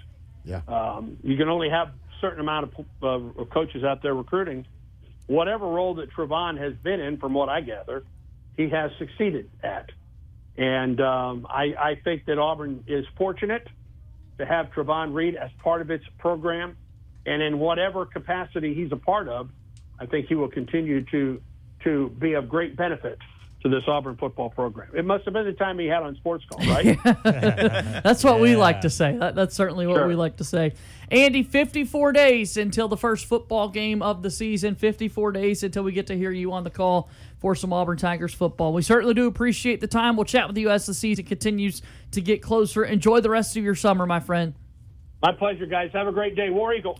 Yeah, 0.44 0.62
um, 0.68 1.18
you 1.22 1.36
can 1.36 1.48
only 1.48 1.68
have 1.68 1.88
a 1.88 1.92
certain 2.20 2.40
amount 2.40 2.72
of, 2.72 2.86
uh, 3.02 3.40
of 3.40 3.50
coaches 3.50 3.84
out 3.84 4.02
there 4.02 4.14
recruiting 4.14 4.64
whatever 5.30 5.64
role 5.64 5.94
that 5.94 6.12
Trovon 6.12 6.58
has 6.58 6.74
been 6.82 6.98
in, 6.98 7.16
from 7.16 7.34
what 7.34 7.48
I 7.48 7.60
gather, 7.60 8.02
he 8.56 8.68
has 8.70 8.90
succeeded 8.98 9.48
at. 9.62 9.90
And 10.56 11.00
um, 11.00 11.46
I, 11.48 11.72
I, 11.78 12.00
think 12.02 12.26
that 12.26 12.36
Auburn 12.36 12.82
is 12.88 13.06
fortunate 13.16 13.66
to 14.38 14.44
have 14.44 14.72
Trovon 14.72 15.14
Reed 15.14 15.36
as 15.36 15.50
part 15.62 15.82
of 15.82 15.90
its 15.90 16.04
program. 16.18 16.76
And 17.24 17.42
in 17.42 17.60
whatever 17.60 18.06
capacity 18.06 18.74
he's 18.74 18.90
a 18.90 18.96
part 18.96 19.28
of, 19.28 19.50
I 20.00 20.06
think 20.06 20.26
he 20.26 20.34
will 20.34 20.50
continue 20.50 21.04
to 21.12 21.40
to 21.84 22.10
be 22.18 22.34
of 22.34 22.48
great 22.48 22.76
benefit 22.76 23.18
to 23.62 23.68
this 23.68 23.82
Auburn 23.86 24.16
football 24.16 24.48
program. 24.48 24.88
It 24.94 25.04
must 25.04 25.24
have 25.26 25.34
been 25.34 25.44
the 25.44 25.52
time 25.52 25.78
he 25.78 25.86
had 25.86 26.02
on 26.02 26.16
Sports 26.16 26.44
Call, 26.50 26.66
right? 26.66 26.98
that's 27.04 28.24
what 28.24 28.36
yeah. 28.36 28.40
we 28.40 28.56
like 28.56 28.80
to 28.82 28.90
say. 28.90 29.16
That, 29.18 29.34
that's 29.34 29.54
certainly 29.54 29.86
what 29.86 29.96
sure. 29.96 30.08
we 30.08 30.14
like 30.14 30.38
to 30.38 30.44
say. 30.44 30.72
Andy, 31.10 31.42
54 31.42 32.12
days 32.12 32.56
until 32.56 32.88
the 32.88 32.96
first 32.96 33.26
football 33.26 33.68
game 33.68 34.00
of 34.00 34.22
the 34.22 34.30
season. 34.30 34.76
54 34.76 35.32
days 35.32 35.62
until 35.62 35.82
we 35.82 35.92
get 35.92 36.06
to 36.06 36.16
hear 36.16 36.30
you 36.30 36.52
on 36.52 36.64
the 36.64 36.70
call 36.70 37.10
for 37.38 37.54
some 37.54 37.72
Auburn 37.72 37.98
Tigers 37.98 38.32
football. 38.32 38.72
We 38.72 38.82
certainly 38.82 39.14
do 39.14 39.26
appreciate 39.26 39.80
the 39.80 39.86
time. 39.86 40.16
We'll 40.16 40.24
chat 40.24 40.48
with 40.48 40.56
you 40.56 40.70
as 40.70 40.86
the 40.86 40.94
season 40.94 41.26
continues 41.26 41.82
to 42.12 42.22
get 42.22 42.40
closer. 42.40 42.84
Enjoy 42.84 43.20
the 43.20 43.30
rest 43.30 43.56
of 43.58 43.62
your 43.62 43.74
summer, 43.74 44.06
my 44.06 44.20
friend. 44.20 44.54
My 45.22 45.32
pleasure, 45.32 45.66
guys. 45.66 45.90
Have 45.92 46.06
a 46.06 46.12
great 46.12 46.34
day. 46.34 46.48
War 46.48 46.72
Eagle. 46.72 46.98